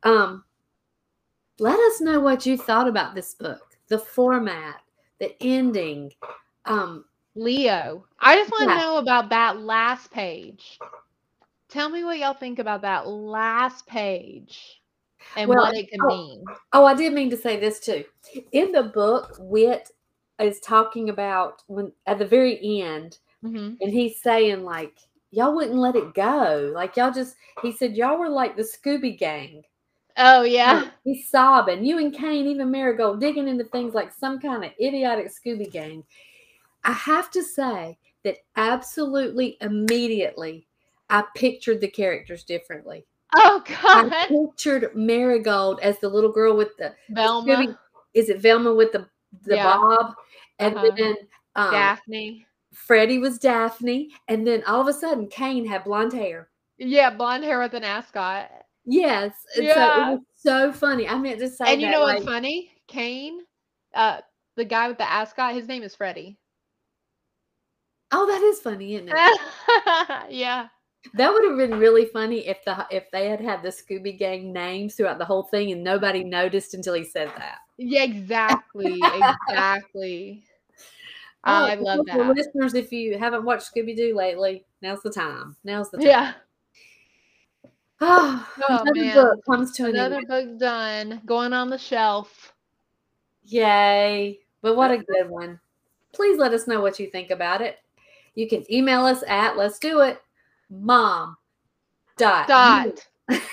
Um, 0.02 0.42
let 1.60 1.78
us 1.78 2.00
know 2.00 2.18
what 2.18 2.44
you 2.46 2.56
thought 2.58 2.88
about 2.88 3.14
this 3.14 3.34
book, 3.34 3.60
the 3.86 3.98
format, 4.00 4.80
the 5.20 5.40
ending. 5.40 6.12
Um, 6.64 7.04
Leo. 7.36 8.04
I 8.18 8.34
just 8.34 8.50
want 8.50 8.64
to 8.64 8.74
Yeah. 8.74 8.80
know 8.80 8.96
about 8.98 9.28
that 9.28 9.60
last 9.60 10.10
page. 10.10 10.80
Tell 11.70 11.88
me 11.88 12.04
what 12.04 12.18
y'all 12.18 12.34
think 12.34 12.58
about 12.58 12.82
that 12.82 13.06
last 13.08 13.86
page 13.86 14.80
and 15.36 15.48
Well, 15.48 15.58
what 15.58 15.76
it 15.76 15.90
could 15.90 16.00
oh, 16.02 16.08
mean. 16.08 16.44
oh, 16.72 16.84
I 16.84 16.94
did 16.94 17.12
mean 17.12 17.30
to 17.30 17.36
say 17.36 17.58
this 17.60 17.78
too. 17.80 18.04
In 18.52 18.72
the 18.72 18.82
book, 18.84 19.36
Whit 19.38 19.90
is 20.40 20.58
talking 20.60 21.10
about 21.10 21.62
when 21.68 21.92
at 22.06 22.18
the 22.18 22.26
very 22.26 22.58
end, 22.82 23.18
Mhm. 23.44 23.76
and 23.80 23.92
he's 23.92 24.20
saying 24.20 24.64
like, 24.64 24.96
y'all 25.30 25.54
wouldn't 25.54 25.78
let 25.78 25.94
it 25.96 26.12
go. 26.14 26.70
Like 26.74 26.96
y'all 26.96 27.12
just, 27.12 27.36
he 27.62 27.70
said, 27.72 27.96
y'all 27.96 28.18
were 28.18 28.28
like 28.28 28.56
the 28.56 28.62
Scooby 28.62 29.16
Gang. 29.16 29.62
Oh 30.16 30.42
yeah. 30.42 30.90
He's 31.04 31.28
sobbing. 31.30 31.84
You 31.84 31.98
and 31.98 32.12
Cain, 32.12 32.46
even 32.46 32.70
Marigold, 32.70 33.20
digging 33.20 33.46
into 33.48 33.64
things 33.64 33.94
like 33.94 34.12
some 34.12 34.40
kind 34.40 34.64
of 34.64 34.72
idiotic 34.80 35.28
Scooby 35.28 35.70
Gang. 35.70 36.02
I 36.84 36.92
have 36.92 37.30
to 37.30 37.42
say 37.44 37.96
that 38.24 38.38
absolutely 38.56 39.56
immediately, 39.60 40.66
I 41.10 41.24
pictured 41.34 41.80
the 41.80 41.88
characters 41.88 42.44
differently. 42.44 43.04
Oh 43.36 43.62
God! 43.66 44.12
I 44.12 44.26
pictured 44.26 44.94
Marigold 44.94 45.80
as 45.80 45.98
the 45.98 46.08
little 46.08 46.32
girl 46.32 46.56
with 46.56 46.76
the 46.78 46.94
Velma, 47.10 47.52
Scooby- 47.52 47.78
is 48.14 48.28
it 48.28 48.38
Velma 48.40 48.74
with 48.74 48.92
the 48.92 49.08
the 49.44 49.56
Yeah. 49.56 49.64
bob, 49.76 50.14
and 50.58 50.76
Uh-huh. 50.76 50.90
then 50.96 51.16
um, 51.56 51.70
Daphne. 51.72 52.46
Freddie 52.74 53.18
was 53.18 53.38
Daphne, 53.38 54.10
and 54.28 54.46
then 54.46 54.62
all 54.64 54.80
of 54.80 54.86
a 54.88 54.92
sudden 54.92 55.28
Cain 55.28 55.66
had 55.66 55.84
blonde 55.84 56.12
hair. 56.12 56.48
Yeah, 56.78 57.10
blonde 57.10 57.44
hair 57.44 57.58
with 57.60 57.74
an 57.74 57.84
ascot. 57.84 58.50
Yes, 58.84 59.34
and 59.56 59.66
so 59.68 59.74
Yeah. 59.74 60.08
it 60.08 60.10
was 60.12 60.20
so 60.36 60.72
funny. 60.72 61.06
I 61.08 61.16
meant 61.18 61.38
to 61.40 61.48
say 61.48 61.64
that. 61.64 61.72
And 61.72 61.82
you 61.82 61.90
know 61.90 62.00
what's 62.00 62.20
like, 62.24 62.28
funny? 62.28 62.72
Cain, 62.88 63.40
uh, 63.94 64.20
the 64.56 64.64
guy 64.64 64.88
with 64.88 64.98
the 64.98 65.08
ascot, 65.10 65.54
his 65.54 65.68
name 65.68 65.82
is 65.82 65.94
Freddie. 65.94 66.38
Oh, 68.12 68.26
that 68.26 68.42
is 68.42 68.60
funny, 68.60 68.94
isn't 68.96 69.08
it? 69.12 69.40
yeah. 70.30 70.68
That 71.14 71.32
would 71.32 71.44
have 71.44 71.56
been 71.56 71.78
really 71.78 72.04
funny 72.06 72.46
if 72.46 72.64
the 72.64 72.86
if 72.90 73.10
they 73.10 73.28
had 73.28 73.40
had 73.40 73.62
the 73.62 73.70
Scooby 73.70 74.18
Gang 74.18 74.52
names 74.52 74.94
throughout 74.94 75.18
the 75.18 75.24
whole 75.24 75.44
thing 75.44 75.72
and 75.72 75.82
nobody 75.82 76.22
noticed 76.22 76.74
until 76.74 76.94
he 76.94 77.04
said 77.04 77.30
that. 77.36 77.58
Yeah, 77.78 78.02
exactly. 78.02 79.00
Exactly. 79.48 80.44
Oh, 81.42 81.64
I 81.64 81.74
love 81.74 82.06
for 82.12 82.18
that. 82.18 82.36
listeners, 82.36 82.74
if 82.74 82.92
you 82.92 83.16
haven't 83.18 83.44
watched 83.44 83.74
Scooby 83.74 83.96
Doo 83.96 84.14
lately, 84.14 84.66
now's 84.82 85.00
the 85.02 85.10
time. 85.10 85.56
Now's 85.64 85.90
the 85.90 85.96
time. 85.96 86.06
Yeah. 86.06 86.32
Oh, 88.02 88.48
Oh, 88.68 88.82
another 88.82 88.92
man. 88.94 89.14
book 89.14 89.44
comes 89.46 89.72
to 89.72 89.84
an 89.86 89.94
Another 89.94 90.16
end. 90.16 90.28
book 90.28 90.58
done. 90.58 91.22
Going 91.24 91.52
on 91.54 91.70
the 91.70 91.78
shelf. 91.78 92.52
Yay! 93.44 94.38
But 94.62 94.76
what 94.76 94.90
a 94.90 94.98
good 94.98 95.28
one. 95.30 95.60
Please 96.12 96.38
let 96.38 96.52
us 96.52 96.66
know 96.66 96.80
what 96.80 96.98
you 96.98 97.06
think 97.10 97.30
about 97.30 97.62
it. 97.62 97.78
You 98.34 98.48
can 98.48 98.70
email 98.72 99.04
us 99.06 99.22
at 99.26 99.56
let's 99.56 99.78
do 99.78 100.00
it, 100.00 100.20
mom. 100.70 101.36
Dot. 102.16 102.46
Dot. 102.48 103.06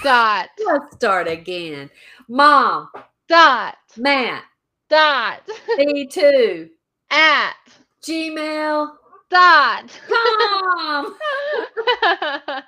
Dot. 0.03 0.49
Let's 0.65 0.95
start 0.95 1.27
again. 1.27 1.89
Mom, 2.27 2.89
Dot. 3.29 3.75
Matt, 3.97 4.43
Dot. 4.89 5.41
B2, 5.79 6.69
At. 7.11 7.55
Gmail, 8.03 8.91
Dot. 9.29 9.99
com. 10.07 11.17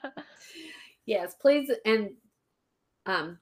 yes, 1.06 1.36
please. 1.42 1.72
And 1.86 2.12
um, 3.06 3.38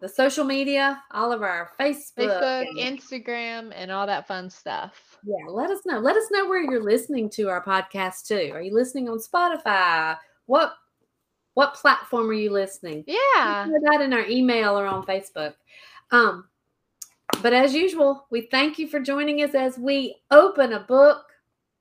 the 0.00 0.08
social 0.08 0.44
media, 0.44 1.02
all 1.12 1.32
of 1.32 1.42
our 1.42 1.70
Facebook. 1.78 2.40
Facebook, 2.40 2.66
and- 2.68 2.98
Instagram, 2.98 3.72
and 3.74 3.90
all 3.90 4.06
that 4.06 4.26
fun 4.26 4.48
stuff. 4.50 5.18
yeah, 5.24 5.46
let 5.48 5.70
us 5.70 5.80
know. 5.86 5.98
Let 5.98 6.16
us 6.16 6.26
know 6.30 6.48
where 6.48 6.62
you're 6.62 6.82
listening 6.82 7.28
to 7.30 7.48
our 7.48 7.64
podcast 7.64 8.26
too. 8.26 8.50
Are 8.54 8.62
you 8.62 8.74
listening 8.74 9.08
on 9.08 9.18
Spotify? 9.18 10.16
What 10.50 10.74
what 11.54 11.74
platform 11.74 12.28
are 12.28 12.32
you 12.32 12.50
listening? 12.50 13.04
Yeah. 13.06 13.68
That 13.84 14.00
in 14.00 14.12
our 14.12 14.26
email 14.26 14.76
or 14.76 14.84
on 14.84 15.06
Facebook. 15.06 15.54
Um, 16.10 16.48
but 17.40 17.52
as 17.52 17.72
usual, 17.72 18.26
we 18.30 18.42
thank 18.42 18.76
you 18.76 18.88
for 18.88 18.98
joining 18.98 19.42
us 19.44 19.54
as 19.54 19.78
we 19.78 20.16
open 20.32 20.72
a 20.72 20.80
book 20.80 21.24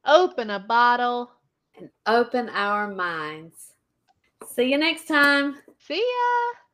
Open 0.05 0.51
a 0.51 0.59
bottle. 0.59 1.31
and 1.77 1.89
open 2.05 2.49
our 2.49 2.93
minds. 2.93 3.73
See 4.53 4.69
you 4.71 4.77
next 4.77 5.07
time. 5.07 5.57
See 5.79 5.97
ya. 5.97 6.68